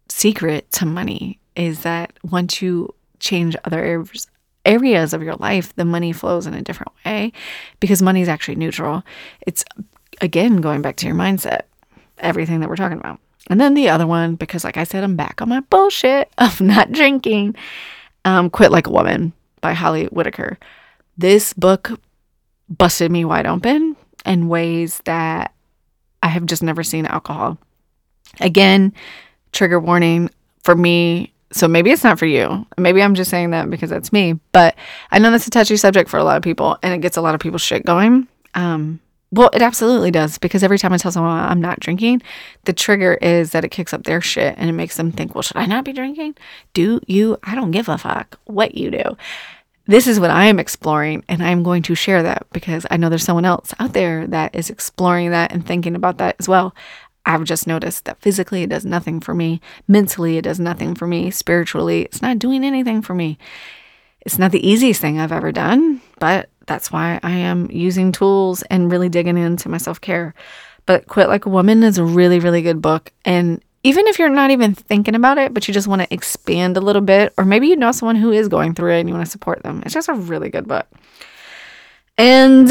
secret 0.10 0.72
to 0.74 0.86
money 0.86 1.40
is 1.56 1.82
that 1.84 2.14
once 2.24 2.62
you 2.62 2.94
change 3.20 3.56
other 3.66 3.80
areas, 3.80 4.28
areas 4.66 5.14
of 5.14 5.24
your 5.24 5.36
life, 5.36 5.76
the 5.76 5.86
money 5.86 6.12
flows 6.14 6.46
in 6.46 6.54
a 6.54 6.62
different 6.62 6.92
way 7.06 7.32
because 7.80 8.02
money 8.02 8.22
is 8.22 8.30
actually 8.30 8.56
neutral. 8.56 9.04
It's 9.42 9.64
again 10.22 10.58
going 10.58 10.82
back 10.82 10.96
to 10.98 11.08
your 11.08 11.16
mindset, 11.16 11.62
everything 12.20 12.60
that 12.60 12.70
we're 12.70 12.76
talking 12.76 12.98
about. 13.00 13.20
And 13.50 13.60
then 13.60 13.74
the 13.74 13.90
other 13.90 14.06
one, 14.06 14.36
because 14.36 14.64
like 14.64 14.78
I 14.78 14.84
said, 14.84 15.04
I'm 15.04 15.16
back 15.16 15.42
on 15.42 15.50
my 15.50 15.62
bullshit 15.62 16.32
of 16.38 16.62
not 16.62 16.92
drinking. 16.92 17.56
Um, 18.26 18.50
Quit 18.50 18.72
Like 18.72 18.88
a 18.88 18.92
Woman 18.92 19.34
by 19.62 19.74
Holly 19.74 20.06
Whitaker. 20.08 20.58
This 21.18 21.54
book 21.54 22.00
busted 22.70 23.12
me 23.12 23.26
wide 23.26 23.48
open 23.48 23.96
in 24.26 24.48
ways 24.50 25.02
that 25.06 25.54
I 26.22 26.28
have 26.28 26.46
just 26.46 26.62
never 26.62 26.84
seen 26.84 27.06
alcohol. 27.06 27.58
Again, 28.40 28.94
trigger 29.52 29.80
warning 29.80 30.30
for 30.64 30.76
me. 30.76 31.34
So 31.52 31.68
maybe 31.68 31.92
it's 31.92 32.04
not 32.04 32.20
for 32.20 32.28
you. 32.28 32.66
Maybe 32.78 33.02
I'm 33.02 33.16
just 33.16 33.32
saying 33.32 33.52
that 33.52 33.70
because 33.70 33.90
that's 33.90 34.14
me. 34.14 34.34
But 34.52 34.76
I 35.12 35.18
know 35.18 35.32
that's 35.32 35.48
a 35.48 35.50
touchy 35.50 35.78
subject 35.78 36.10
for 36.10 36.18
a 36.18 36.24
lot 36.24 36.38
of 36.38 36.44
people 36.44 36.78
and 36.84 36.94
it 36.94 37.02
gets 37.02 37.18
a 37.18 37.22
lot 37.22 37.34
of 37.34 37.42
people's 37.42 37.64
shit 37.64 37.86
going. 37.86 38.28
Um, 38.54 39.00
well, 39.32 39.50
it 39.54 39.62
absolutely 39.62 40.12
does 40.12 40.38
because 40.38 40.63
every 40.63 40.80
time 40.80 40.94
I 40.94 40.98
tell 40.98 41.12
someone 41.12 41.32
I'm 41.32 41.62
not 41.62 41.80
drinking, 41.80 42.22
the 42.65 42.74
trigger 42.74 43.13
is 43.15 43.52
that 43.52 43.63
it 43.63 43.70
kicks 43.70 43.94
up 43.94 44.04
their 44.04 44.22
shit 44.22 44.56
and 44.58 44.70
it 44.70 44.74
makes 44.74 44.98
them 44.98 45.12
think, 45.12 45.36
well, 45.36 45.42
should 45.44 45.58
I 45.58 45.65
not 45.65 45.86
be 45.86 45.94
drinking? 45.94 46.36
Do 46.74 47.00
you? 47.06 47.38
I 47.44 47.56
don't 47.56 47.72
give 47.72 47.89
a 47.89 47.98
fuck 47.98 48.39
what 48.46 48.76
you 48.76 48.92
do 48.92 49.18
this 49.89 50.06
is 50.06 50.20
what 50.20 50.30
I 50.30 50.46
am 50.46 50.60
exploring, 50.60 51.24
and 51.28 51.42
I'm 51.42 51.63
going 51.63 51.82
to 51.82 51.96
share 51.96 52.22
that 52.22 52.46
because 52.52 52.86
I 52.92 52.98
know 52.98 53.10
there's 53.10 53.24
someone 53.24 53.44
else 53.44 53.74
out 53.80 53.94
there 53.94 54.28
that 54.28 54.54
is 54.54 54.70
exploring 54.70 55.32
that 55.32 55.52
and 55.52 55.65
thinking 55.65 55.96
about 55.96 56.20
that 56.20 56.36
as 56.38 56.48
well. 56.48 56.76
I've 57.26 57.44
just 57.44 57.65
noticed 57.65 58.06
that 58.06 58.22
physically 58.22 58.62
it 58.62 58.70
does 58.70 58.86
nothing 58.86 59.20
for 59.20 59.34
me, 59.34 59.62
mentally 59.88 60.38
it 60.38 60.44
does 60.44 60.60
nothing 60.60 60.94
for 60.94 61.08
me, 61.08 61.32
spiritually 61.32 62.04
it's 62.04 62.22
not 62.22 62.38
doing 62.38 62.63
anything 62.63 63.02
for 63.02 63.15
me. 63.15 63.39
It's 64.30 64.38
not 64.38 64.52
the 64.52 64.68
easiest 64.68 65.02
thing 65.02 65.20
I've 65.20 65.32
ever 65.32 65.52
done, 65.52 66.04
but 66.20 66.52
that's 66.68 66.92
why 66.92 67.20
I 67.24 67.32
am 67.32 67.68
using 67.72 68.12
tools 68.12 68.62
and 68.70 68.92
really 68.92 69.10
digging 69.10 69.39
into 69.39 69.70
my 69.70 69.80
self 69.80 70.00
care. 70.00 70.36
But 70.86 71.08
Quit 71.08 71.30
Like 71.30 71.48
a 71.48 71.50
Woman 71.50 71.82
is 71.82 71.98
a 71.98 72.04
really, 72.04 72.38
really 72.38 72.62
good 72.62 72.80
book. 72.80 73.12
And 73.26 73.60
even 73.82 74.06
if 74.06 74.20
you're 74.20 74.30
not 74.30 74.52
even 74.52 74.76
thinking 74.76 75.15
about 75.15 75.39
it, 75.39 75.52
but 75.52 75.68
you 75.68 75.74
just 75.74 75.88
want 75.88 76.04
to 76.04 76.13
expand 76.13 76.78
a 76.78 76.80
little 76.80 77.02
bit, 77.02 77.34
or 77.39 77.44
maybe 77.44 77.70
you 77.70 77.76
know 77.76 77.92
someone 77.92 78.18
who 78.18 78.32
is 78.32 78.48
going 78.48 78.76
through 78.76 78.98
it 78.98 79.00
and 79.00 79.10
you 79.10 79.15
want 79.15 79.26
to 79.26 79.32
support 79.32 79.63
them, 79.63 79.82
it's 79.84 79.96
just 79.96 80.10
a 80.10 80.13
really 80.13 80.52
good 80.52 80.68
book. 80.68 80.86
And 82.15 82.70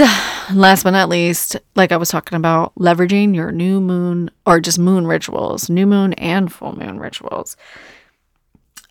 last 0.55 0.85
but 0.85 0.90
not 0.90 1.09
least, 1.09 1.57
like 1.75 1.90
I 1.90 1.97
was 1.97 2.11
talking 2.11 2.37
about, 2.37 2.73
leveraging 2.77 3.35
your 3.35 3.51
new 3.51 3.81
moon 3.81 4.31
or 4.47 4.61
just 4.61 4.79
moon 4.79 5.09
rituals, 5.09 5.68
new 5.68 5.88
moon 5.88 6.12
and 6.12 6.53
full 6.53 6.79
moon 6.79 7.01
rituals. 7.01 7.57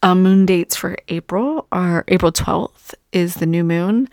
Um, 0.04 0.22
moon 0.22 0.46
dates 0.46 0.76
for 0.76 0.96
April 1.08 1.66
are 1.72 2.04
April 2.08 2.32
12th 2.32 2.94
is 3.12 3.34
the 3.36 3.48
new 3.48 3.64
moon, 3.64 4.10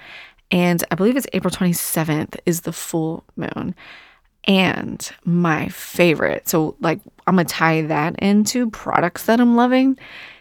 and 0.50 0.82
I 0.90 0.94
believe 0.94 1.16
it's 1.16 1.26
April 1.32 1.50
27th 1.50 2.36
is 2.46 2.62
the 2.62 2.72
full 2.72 3.24
moon. 3.36 3.74
And 4.46 5.10
my 5.24 5.68
favorite, 5.68 6.48
so 6.48 6.76
like 6.80 7.00
I'm 7.26 7.36
gonna 7.36 7.46
tie 7.46 7.82
that 7.82 8.18
into 8.18 8.70
products 8.70 9.26
that 9.26 9.40
I'm 9.40 9.56
loving 9.56 9.98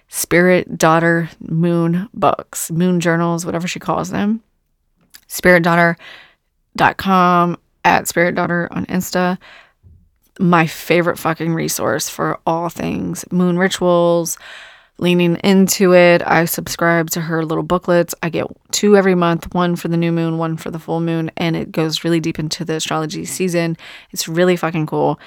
Spirit 0.08 0.78
Daughter 0.78 1.30
Moon 1.40 2.08
books, 2.14 2.70
moon 2.70 3.00
journals, 3.00 3.44
whatever 3.46 3.68
she 3.68 3.80
calls 3.80 4.12
them. 4.12 4.44
SpiritDaughter.com 5.28 7.58
at 7.84 8.08
Spirit 8.08 8.36
Daughter 8.36 8.68
on 8.72 8.86
Insta. 8.86 9.40
My 10.40 10.68
favorite 10.68 11.18
fucking 11.18 11.56
resource 11.56 12.08
for 12.10 12.40
all 12.46 12.70
things 12.70 13.26
moon 13.32 13.58
rituals, 13.58 14.38
leaning 14.98 15.36
into 15.38 15.94
it. 15.94 16.22
I 16.26 16.46
subscribe 16.46 17.10
to 17.12 17.22
her 17.22 17.44
little 17.44 17.64
booklets. 17.64 18.14
I 18.22 18.30
get 18.30 18.46
two 18.72 18.96
every 18.96 19.16
month, 19.16 19.54
one 19.54 19.76
for 19.76 19.88
the 19.88 19.98
new 19.98 20.12
moon, 20.12 20.38
one 20.38 20.56
for 20.58 20.72
the 20.72 20.80
full 20.80 21.00
moon, 21.00 21.32
and 21.38 21.56
it 21.56 21.72
goes 21.72 22.04
really 22.04 22.20
deep 22.20 22.40
into 22.40 22.64
the 22.64 22.76
astrology 22.76 23.26
season. 23.26 23.76
It's 24.12 24.28
really 24.28 24.56
fucking 24.56 24.86
cool. 24.86 25.20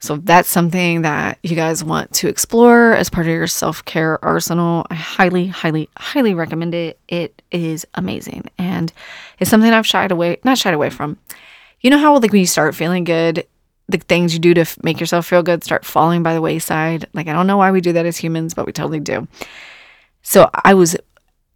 So 0.00 0.14
if 0.14 0.24
that's 0.24 0.48
something 0.48 1.02
that 1.02 1.38
you 1.42 1.56
guys 1.56 1.82
want 1.82 2.12
to 2.14 2.28
explore 2.28 2.94
as 2.94 3.10
part 3.10 3.26
of 3.26 3.32
your 3.32 3.48
self-care 3.48 4.24
arsenal, 4.24 4.86
I 4.90 4.94
highly, 4.94 5.48
highly, 5.48 5.88
highly 5.96 6.34
recommend 6.34 6.72
it. 6.72 7.00
It 7.08 7.42
is 7.50 7.84
amazing. 7.94 8.48
And 8.58 8.92
it's 9.40 9.50
something 9.50 9.72
I've 9.72 9.86
shied 9.86 10.12
away, 10.12 10.38
not 10.44 10.56
shied 10.56 10.74
away 10.74 10.90
from. 10.90 11.18
You 11.80 11.90
know 11.90 11.98
how 11.98 12.16
like 12.16 12.30
when 12.30 12.40
you 12.40 12.46
start 12.46 12.76
feeling 12.76 13.02
good, 13.02 13.44
the 13.88 13.98
things 13.98 14.34
you 14.34 14.40
do 14.40 14.54
to 14.54 14.62
f- 14.62 14.78
make 14.82 15.00
yourself 15.00 15.26
feel 15.26 15.42
good 15.42 15.64
start 15.64 15.84
falling 15.84 16.22
by 16.22 16.34
the 16.34 16.40
wayside. 16.40 17.06
Like, 17.14 17.26
I 17.26 17.32
don't 17.32 17.46
know 17.46 17.56
why 17.56 17.70
we 17.70 17.80
do 17.80 17.92
that 17.94 18.06
as 18.06 18.16
humans, 18.16 18.54
but 18.54 18.66
we 18.66 18.72
totally 18.72 19.00
do. 19.00 19.26
So 20.22 20.50
I 20.64 20.74
was 20.74 20.96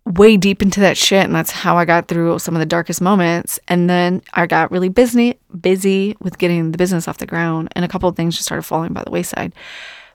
way 0.04 0.36
deep 0.36 0.62
into 0.62 0.80
that 0.80 0.96
shit, 0.96 1.24
and 1.24 1.34
that's 1.34 1.50
how 1.50 1.76
I 1.76 1.84
got 1.84 2.08
through 2.08 2.38
some 2.38 2.54
of 2.56 2.60
the 2.60 2.66
darkest 2.66 3.00
moments. 3.00 3.60
And 3.68 3.88
then 3.88 4.22
I 4.32 4.46
got 4.46 4.70
really 4.70 4.88
busy, 4.88 5.38
busy 5.60 6.16
with 6.20 6.38
getting 6.38 6.72
the 6.72 6.78
business 6.78 7.06
off 7.06 7.18
the 7.18 7.26
ground, 7.26 7.68
and 7.76 7.84
a 7.84 7.88
couple 7.88 8.08
of 8.08 8.16
things 8.16 8.34
just 8.34 8.46
started 8.46 8.62
falling 8.62 8.92
by 8.92 9.04
the 9.04 9.10
wayside. 9.10 9.52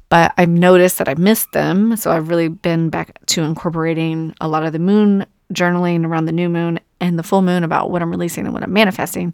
But 0.10 0.34
I've 0.38 0.50
noticed 0.50 0.98
that 0.98 1.10
I 1.10 1.16
missed 1.16 1.52
them, 1.52 1.96
so 1.98 2.12
I've 2.12 2.30
really 2.30 2.48
been 2.48 2.90
back 2.90 3.26
to 3.28 3.44
incorporating 3.44 4.34
a 4.40 4.48
lot 4.48 4.66
of 4.66 4.74
the 4.74 4.80
moon 4.80 5.26
journaling 5.54 6.06
around 6.06 6.26
the 6.26 6.32
new 6.32 6.50
moon 6.50 6.80
and 7.00 7.18
the 7.18 7.24
full 7.24 7.42
moon 7.42 7.64
about 7.64 7.92
what 7.92 8.02
I'm 8.02 8.12
releasing 8.12 8.46
and 8.46 8.54
what 8.54 8.64
I'm 8.64 8.74
manifesting. 8.74 9.34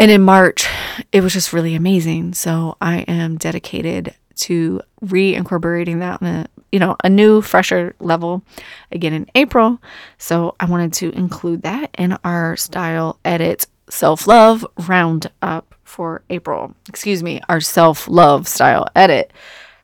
And 0.00 0.10
in 0.10 0.22
March, 0.22 0.66
it 1.12 1.20
was 1.20 1.34
just 1.34 1.52
really 1.52 1.74
amazing. 1.74 2.32
So 2.32 2.78
I 2.80 3.00
am 3.00 3.36
dedicated 3.36 4.14
to 4.36 4.80
reincorporating 5.04 5.98
that 5.98 6.22
on 6.22 6.28
a 6.28 6.46
you 6.72 6.78
know 6.78 6.96
a 7.04 7.10
new 7.10 7.42
fresher 7.42 7.94
level 8.00 8.42
again 8.90 9.12
in 9.12 9.26
April. 9.34 9.78
So 10.16 10.54
I 10.58 10.64
wanted 10.64 10.94
to 10.94 11.10
include 11.10 11.60
that 11.62 11.90
in 11.98 12.16
our 12.24 12.56
style 12.56 13.18
edit 13.26 13.66
self-love 13.90 14.66
roundup 14.88 15.74
for 15.84 16.22
April. 16.30 16.74
Excuse 16.88 17.22
me, 17.22 17.42
our 17.50 17.60
self-love 17.60 18.48
style 18.48 18.86
edit 18.96 19.34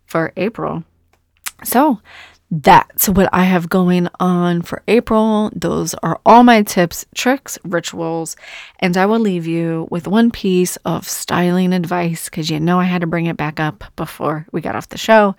for 0.06 0.32
April. 0.38 0.82
So 1.62 2.00
that's 2.50 3.08
what 3.08 3.28
I 3.32 3.42
have 3.44 3.68
going 3.68 4.08
on 4.20 4.62
for 4.62 4.82
April. 4.86 5.50
Those 5.54 5.94
are 5.94 6.20
all 6.24 6.44
my 6.44 6.62
tips, 6.62 7.04
tricks, 7.14 7.58
rituals, 7.64 8.36
and 8.78 8.96
I 8.96 9.06
will 9.06 9.18
leave 9.18 9.46
you 9.46 9.88
with 9.90 10.06
one 10.06 10.30
piece 10.30 10.76
of 10.84 11.08
styling 11.08 11.72
advice 11.72 12.26
because 12.26 12.48
you 12.48 12.60
know 12.60 12.78
I 12.78 12.84
had 12.84 13.00
to 13.00 13.06
bring 13.06 13.26
it 13.26 13.36
back 13.36 13.58
up 13.58 13.84
before 13.96 14.46
we 14.52 14.60
got 14.60 14.76
off 14.76 14.90
the 14.90 14.98
show. 14.98 15.34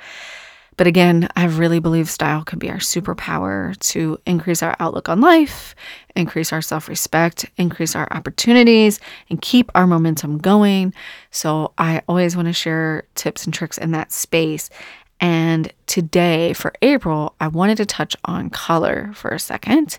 But 0.76 0.86
again, 0.86 1.28
I 1.36 1.46
really 1.46 1.80
believe 1.80 2.08
style 2.08 2.44
can 2.44 2.60
be 2.60 2.70
our 2.70 2.78
superpower 2.78 3.76
to 3.92 4.20
increase 4.28 4.62
our 4.62 4.76
outlook 4.80 5.10
on 5.10 5.22
life, 5.22 5.74
increase 6.16 6.54
our 6.54 6.62
self 6.62 6.88
respect, 6.88 7.50
increase 7.58 7.96
our 7.96 8.08
opportunities, 8.12 9.00
and 9.30 9.42
keep 9.42 9.72
our 9.74 9.88
momentum 9.88 10.38
going. 10.38 10.94
So 11.32 11.74
I 11.80 12.04
always 12.08 12.36
want 12.36 12.48
to 12.48 12.54
share 12.54 13.06
tips 13.16 13.46
and 13.46 13.54
tricks 13.54 13.80
in 13.80 13.90
that 13.92 14.12
space. 14.12 14.70
And 15.20 15.72
today 15.86 16.54
for 16.54 16.74
April, 16.82 17.36
I 17.40 17.48
wanted 17.48 17.78
to 17.78 17.86
touch 17.86 18.16
on 18.26 18.50
color 18.50 19.12
for 19.14 19.30
a 19.32 19.40
second. 19.40 19.98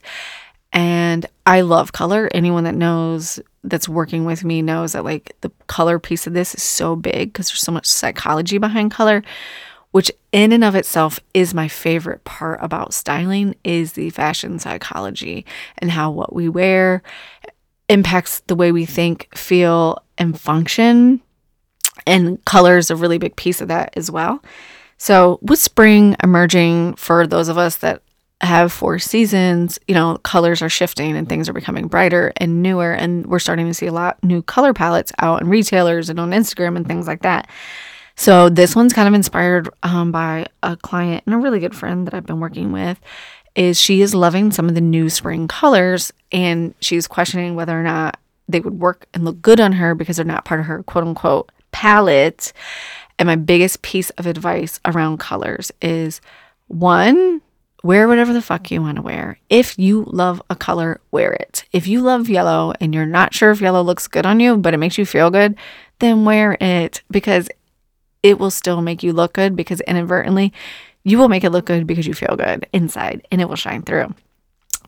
And 0.73 1.27
I 1.47 1.63
love 1.63 1.93
color. 1.93 2.29
Anyone 2.35 2.65
that 2.65 2.75
knows 2.75 3.41
that's 3.65 3.89
working 3.89 4.25
with 4.25 4.45
me 4.45 4.63
knows 4.63 4.93
that 4.93 5.05
like 5.05 5.35
the 5.41 5.51
color 5.67 5.99
piece 5.99 6.27
of 6.27 6.33
this 6.33 6.55
is 6.55 6.63
so 6.63 6.95
big 6.95 7.33
because 7.33 7.49
there's 7.49 7.61
so 7.61 7.73
much 7.73 7.87
psychology 7.87 8.59
behind 8.59 8.91
color 8.91 9.23
which 9.91 10.13
in 10.33 10.53
and 10.53 10.65
of 10.65 10.75
itself 10.75 11.19
is 11.33 11.55
my 11.55 11.67
favorite 11.67 12.25
part 12.25 12.59
about 12.63 12.93
styling 12.93 13.55
is 13.65 13.93
the 13.93 14.11
fashion 14.11 14.59
psychology 14.59 15.47
and 15.79 15.91
how 15.91 16.11
what 16.11 16.35
we 16.35 16.49
wear 16.49 17.03
impacts 17.89 18.41
the 18.41 18.55
way 18.55 18.71
we 18.71 18.85
think, 18.85 19.35
feel 19.35 20.03
and 20.19 20.39
function. 20.39 21.23
And 22.07 22.45
color 22.45 22.77
is 22.77 22.91
a 22.91 22.97
really 22.97 23.19
big 23.19 23.37
piece 23.37 23.61
of 23.61 23.69
that 23.69 23.93
as 23.97 24.11
well. 24.11 24.43
So, 24.99 25.39
with 25.43 25.59
spring 25.61 26.17
emerging 26.23 26.95
for 26.95 27.27
those 27.27 27.49
of 27.49 27.57
us 27.57 27.77
that 27.77 28.03
have 28.41 28.73
four 28.73 28.99
seasons, 28.99 29.79
you 29.89 29.95
know, 29.95 30.19
colors 30.19 30.63
are 30.63 30.69
shifting 30.69 31.17
and 31.17 31.29
things 31.29 31.49
are 31.49 31.53
becoming 31.53 31.89
brighter 31.89 32.33
and 32.37 32.63
newer. 32.63 32.93
And 32.93 33.27
we're 33.27 33.39
starting 33.39 33.67
to 33.67 33.75
see 33.75 33.87
a 33.87 33.93
lot 33.93 34.23
new 34.23 34.43
color 34.43 34.73
palettes 34.73 35.13
out 35.19 35.41
in 35.41 35.49
retailers 35.49 36.09
and 36.09 36.21
on 36.21 36.31
Instagram 36.31 36.77
and 36.77 36.87
things 36.87 37.07
like 37.07 37.23
that. 37.23 37.49
So 38.17 38.49
this 38.49 38.75
one's 38.75 38.93
kind 38.93 39.09
of 39.09 39.15
inspired 39.15 39.69
um, 39.85 40.11
by 40.11 40.47
a 40.63 40.77
client 40.77 41.23
and 41.27 41.35
a 41.35 41.39
really 41.39 41.61
good 41.61 41.75
friend 41.75 42.07
that 42.07 42.15
I've 42.15 42.27
been 42.27 42.41
working 42.41 42.73
with. 42.73 43.01
Is 43.55 43.81
she 43.81 44.03
is 44.03 44.15
loving 44.15 44.53
some 44.53 44.69
of 44.69 44.75
the 44.75 44.81
new 44.81 45.09
spring 45.09 45.49
colors 45.49 46.13
and 46.31 46.75
she's 46.81 47.09
questioning 47.09 47.55
whether 47.57 47.79
or 47.79 47.83
not 47.83 48.19
they 48.49 48.61
would 48.61 48.79
work 48.79 49.07
and 49.15 49.25
look 49.25 49.43
good 49.43 49.61
on 49.61 49.73
her 49.73 49.95
because 49.95 50.17
they're 50.17 50.25
not 50.25 50.45
part 50.45 50.61
of 50.61 50.67
her 50.67 50.83
quote 50.85 51.05
unquote 51.05 51.51
palette. 51.73 52.53
And 53.19 53.27
my 53.27 53.37
biggest 53.37 53.83
piece 53.83 54.11
of 54.11 54.27
advice 54.27 54.81
around 54.85 55.19
colors 55.19 55.73
is 55.83 56.21
one, 56.69 57.41
wear 57.83 58.07
whatever 58.09 58.33
the 58.33 58.43
fuck 58.43 58.71
you 58.71 58.81
want 58.81 58.97
to 58.97 59.03
wear. 59.03 59.39
If 59.49 59.79
you 59.79 60.05
love 60.07 60.41
a 60.51 60.57
color, 60.57 61.01
wear 61.11 61.33
it. 61.33 61.65
If 61.73 61.87
you 61.87 62.01
love 62.01 62.29
yellow 62.29 62.73
and 62.81 62.95
you're 62.95 63.07
not 63.07 63.35
sure 63.35 63.51
if 63.51 63.61
yellow 63.61 63.83
looks 63.83 64.07
good 64.07 64.27
on 64.27 64.41
you, 64.41 64.57
but 64.57 64.75
it 64.75 64.79
makes 64.79 64.99
you 64.99 65.07
feel 65.07 65.31
good, 65.31 65.57
then 65.99 66.25
wear 66.25 66.57
it 66.61 67.03
because 67.11 67.49
it 68.23 68.39
will 68.39 68.51
still 68.51 68.83
make 68.83 69.03
you 69.03 69.13
look 69.13 69.33
good 69.33 69.57
because 69.57 69.81
inadvertently 69.83 70.53
you 71.05 71.19
will 71.19 71.29
make 71.29 71.45
it 71.45 71.51
look 71.51 71.65
good 71.65 71.87
because 71.87 72.07
you 72.07 72.15
feel 72.15 72.37
good 72.37 72.67
inside 72.73 73.27
and 73.31 73.41
it 73.41 73.49
will 73.49 73.57
shine 73.57 73.83
through. 73.83 74.15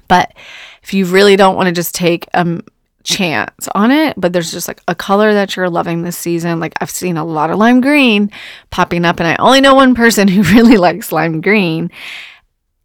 But 0.09 0.35
if 0.83 0.93
you 0.93 1.07
really 1.07 1.37
don't 1.37 1.57
want 1.57 1.69
to 1.69 1.73
just 1.73 1.95
take 1.95 2.27
a 2.35 2.61
chance 3.11 3.69
on 3.75 3.91
it, 3.91 4.15
but 4.17 4.33
there's 4.33 4.51
just 4.53 4.69
like 4.69 4.81
a 4.89 4.95
color 4.95 5.33
that 5.35 5.57
you're 5.57 5.71
loving 5.71 6.03
this 6.03 6.17
season, 6.17 6.61
like 6.61 6.75
I've 6.81 6.91
seen 6.91 7.17
a 7.17 7.25
lot 7.25 7.51
of 7.51 7.59
lime 7.59 7.81
green 7.81 8.31
popping 8.71 9.05
up, 9.05 9.21
and 9.21 9.29
I 9.29 9.37
only 9.37 9.61
know 9.61 9.75
one 9.75 9.95
person 9.95 10.29
who 10.29 10.43
really 10.55 10.77
likes 10.77 11.13
lime 11.13 11.41
green 11.41 11.91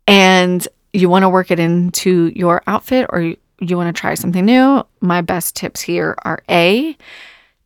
and 0.07 0.67
you 0.93 1.09
want 1.09 1.23
to 1.23 1.29
work 1.29 1.51
it 1.51 1.59
into 1.59 2.31
your 2.35 2.63
outfit 2.67 3.07
or 3.09 3.21
you, 3.21 3.37
you 3.59 3.77
want 3.77 3.93
to 3.93 3.99
try 3.99 4.13
something 4.15 4.45
new, 4.45 4.85
my 5.01 5.21
best 5.21 5.55
tips 5.55 5.81
here 5.81 6.15
are 6.23 6.41
A, 6.49 6.97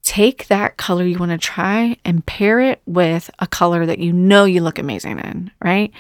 take 0.04 0.48
that 0.48 0.78
color 0.78 1.04
you 1.04 1.18
want 1.18 1.32
to 1.32 1.38
try 1.38 1.98
and 2.06 2.26
pair 2.26 2.60
it 2.60 2.82
with 2.86 3.30
a 3.40 3.48
color 3.48 3.86
that 3.86 4.00
you 4.00 4.14
know 4.14 4.46
you 4.46 4.62
look 4.62 4.80
amazing 4.80 5.20
in, 5.20 5.52
right? 5.64 5.92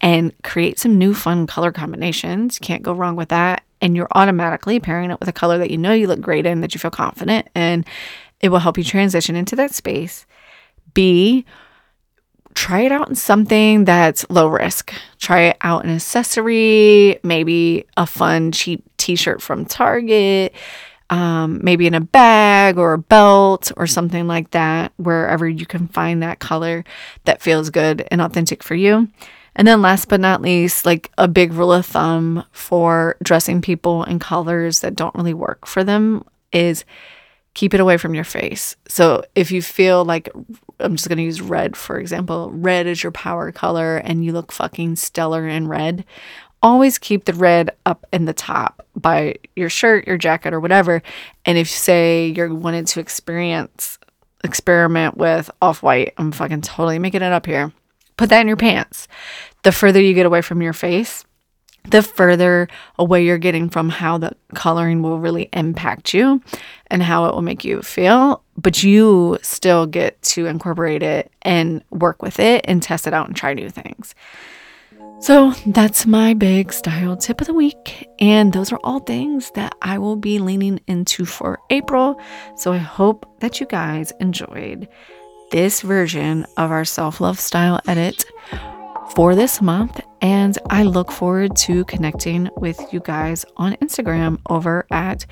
And 0.00 0.32
create 0.42 0.78
some 0.78 0.98
new 0.98 1.14
fun 1.14 1.46
color 1.46 1.72
combinations. 1.72 2.58
Can't 2.58 2.82
go 2.82 2.92
wrong 2.92 3.16
with 3.16 3.30
that. 3.30 3.64
And 3.80 3.94
you're 3.94 4.08
automatically 4.12 4.80
pairing 4.80 5.10
it 5.10 5.20
with 5.20 5.28
a 5.28 5.32
color 5.32 5.58
that 5.58 5.70
you 5.70 5.76
know 5.76 5.92
you 5.92 6.06
look 6.06 6.20
great 6.20 6.46
in, 6.46 6.60
that 6.62 6.74
you 6.74 6.80
feel 6.80 6.90
confident, 6.90 7.48
and 7.54 7.86
it 8.40 8.48
will 8.48 8.58
help 8.58 8.78
you 8.78 8.84
transition 8.84 9.36
into 9.36 9.56
that 9.56 9.74
space. 9.74 10.26
B, 10.94 11.44
try 12.54 12.80
it 12.80 12.92
out 12.92 13.08
in 13.08 13.14
something 13.14 13.84
that's 13.84 14.28
low 14.30 14.48
risk. 14.48 14.92
Try 15.18 15.42
it 15.42 15.56
out 15.60 15.84
an 15.84 15.94
accessory, 15.94 17.18
maybe 17.22 17.84
a 17.96 18.06
fun, 18.06 18.50
cheap 18.50 18.82
t 18.96 19.14
shirt 19.14 19.42
from 19.42 19.66
Target, 19.66 20.54
um, 21.10 21.60
maybe 21.62 21.86
in 21.86 21.94
a 21.94 22.00
bag 22.00 22.78
or 22.78 22.94
a 22.94 22.98
belt 22.98 23.70
or 23.76 23.86
something 23.86 24.26
like 24.26 24.50
that, 24.52 24.92
wherever 24.96 25.46
you 25.46 25.66
can 25.66 25.86
find 25.88 26.22
that 26.22 26.38
color 26.38 26.82
that 27.24 27.42
feels 27.42 27.70
good 27.70 28.06
and 28.10 28.20
authentic 28.20 28.62
for 28.62 28.74
you. 28.74 29.08
And 29.56 29.66
then, 29.66 29.80
last 29.82 30.08
but 30.08 30.20
not 30.20 30.42
least, 30.42 30.84
like 30.84 31.10
a 31.16 31.26
big 31.26 31.54
rule 31.54 31.72
of 31.72 31.86
thumb 31.86 32.44
for 32.52 33.16
dressing 33.22 33.62
people 33.62 34.04
in 34.04 34.18
colors 34.18 34.80
that 34.80 34.94
don't 34.94 35.14
really 35.14 35.34
work 35.34 35.66
for 35.66 35.82
them 35.82 36.24
is 36.52 36.84
keep 37.54 37.72
it 37.72 37.80
away 37.80 37.96
from 37.96 38.14
your 38.14 38.22
face. 38.22 38.76
So 38.86 39.24
if 39.34 39.50
you 39.50 39.62
feel 39.62 40.04
like 40.04 40.28
I'm 40.78 40.96
just 40.96 41.08
going 41.08 41.16
to 41.16 41.24
use 41.24 41.40
red 41.40 41.74
for 41.74 41.98
example, 41.98 42.50
red 42.52 42.86
is 42.86 43.02
your 43.02 43.12
power 43.12 43.50
color 43.50 43.96
and 43.96 44.22
you 44.22 44.32
look 44.32 44.52
fucking 44.52 44.96
stellar 44.96 45.48
in 45.48 45.66
red, 45.66 46.04
always 46.62 46.98
keep 46.98 47.24
the 47.24 47.32
red 47.32 47.70
up 47.86 48.06
in 48.12 48.26
the 48.26 48.34
top 48.34 48.86
by 48.94 49.36
your 49.56 49.70
shirt, 49.70 50.06
your 50.06 50.18
jacket 50.18 50.52
or 50.52 50.60
whatever. 50.60 51.02
And 51.46 51.56
if 51.56 51.70
say 51.70 52.28
you're 52.36 52.54
wanting 52.54 52.84
to 52.84 53.00
experience 53.00 53.98
experiment 54.44 55.16
with 55.16 55.50
off-white, 55.62 56.12
I'm 56.18 56.32
fucking 56.32 56.60
totally 56.60 56.98
making 56.98 57.22
it 57.22 57.32
up 57.32 57.46
here. 57.46 57.72
Put 58.16 58.30
that 58.30 58.40
in 58.40 58.48
your 58.48 58.56
pants. 58.56 59.08
The 59.62 59.72
further 59.72 60.00
you 60.00 60.14
get 60.14 60.26
away 60.26 60.42
from 60.42 60.62
your 60.62 60.72
face, 60.72 61.24
the 61.90 62.02
further 62.02 62.68
away 62.98 63.24
you're 63.24 63.38
getting 63.38 63.68
from 63.68 63.88
how 63.88 64.18
the 64.18 64.32
coloring 64.54 65.02
will 65.02 65.18
really 65.18 65.48
impact 65.52 66.14
you 66.14 66.42
and 66.88 67.02
how 67.02 67.26
it 67.26 67.34
will 67.34 67.42
make 67.42 67.64
you 67.64 67.82
feel, 67.82 68.42
but 68.56 68.82
you 68.82 69.38
still 69.42 69.86
get 69.86 70.20
to 70.22 70.46
incorporate 70.46 71.02
it 71.02 71.30
and 71.42 71.84
work 71.90 72.22
with 72.22 72.40
it 72.40 72.64
and 72.66 72.82
test 72.82 73.06
it 73.06 73.14
out 73.14 73.28
and 73.28 73.36
try 73.36 73.54
new 73.54 73.70
things. 73.70 74.14
So 75.18 75.52
that's 75.66 76.06
my 76.06 76.34
big 76.34 76.72
style 76.74 77.16
tip 77.16 77.40
of 77.40 77.46
the 77.46 77.54
week. 77.54 78.06
And 78.18 78.52
those 78.52 78.70
are 78.70 78.80
all 78.84 79.00
things 79.00 79.50
that 79.52 79.74
I 79.80 79.96
will 79.98 80.16
be 80.16 80.38
leaning 80.38 80.78
into 80.86 81.24
for 81.24 81.58
April. 81.70 82.20
So 82.56 82.72
I 82.72 82.78
hope 82.78 83.40
that 83.40 83.58
you 83.58 83.66
guys 83.66 84.12
enjoyed 84.20 84.88
this 85.50 85.80
version 85.82 86.46
of 86.56 86.70
our 86.70 86.84
self 86.84 87.20
love 87.20 87.38
style 87.38 87.80
edit 87.86 88.24
for 89.14 89.34
this 89.34 89.62
month. 89.62 90.00
And 90.20 90.58
I 90.70 90.82
look 90.82 91.12
forward 91.12 91.56
to 91.56 91.84
connecting 91.84 92.50
with 92.56 92.80
you 92.92 93.00
guys 93.00 93.44
on 93.56 93.74
Instagram 93.74 94.40
over 94.48 94.86
at 94.90 95.26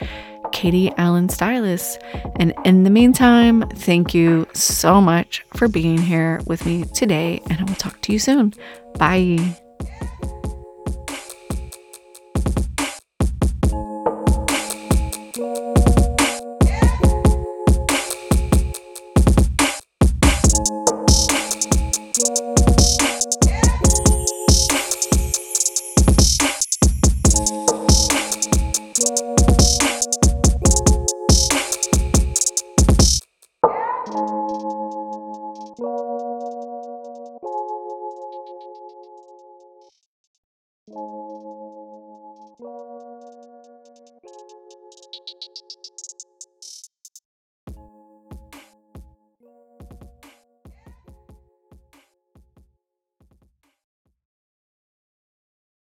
Katie 0.52 0.92
Allen 0.96 1.28
Stylist. 1.28 2.00
And 2.36 2.54
in 2.64 2.84
the 2.84 2.90
meantime, 2.90 3.68
thank 3.70 4.14
you 4.14 4.46
so 4.52 5.00
much 5.00 5.44
for 5.54 5.68
being 5.68 5.98
here 5.98 6.40
with 6.46 6.64
me 6.64 6.84
today. 6.84 7.42
And 7.50 7.60
I 7.60 7.64
will 7.64 7.74
talk 7.74 8.00
to 8.02 8.12
you 8.12 8.18
soon. 8.18 8.54
Bye. 8.98 9.63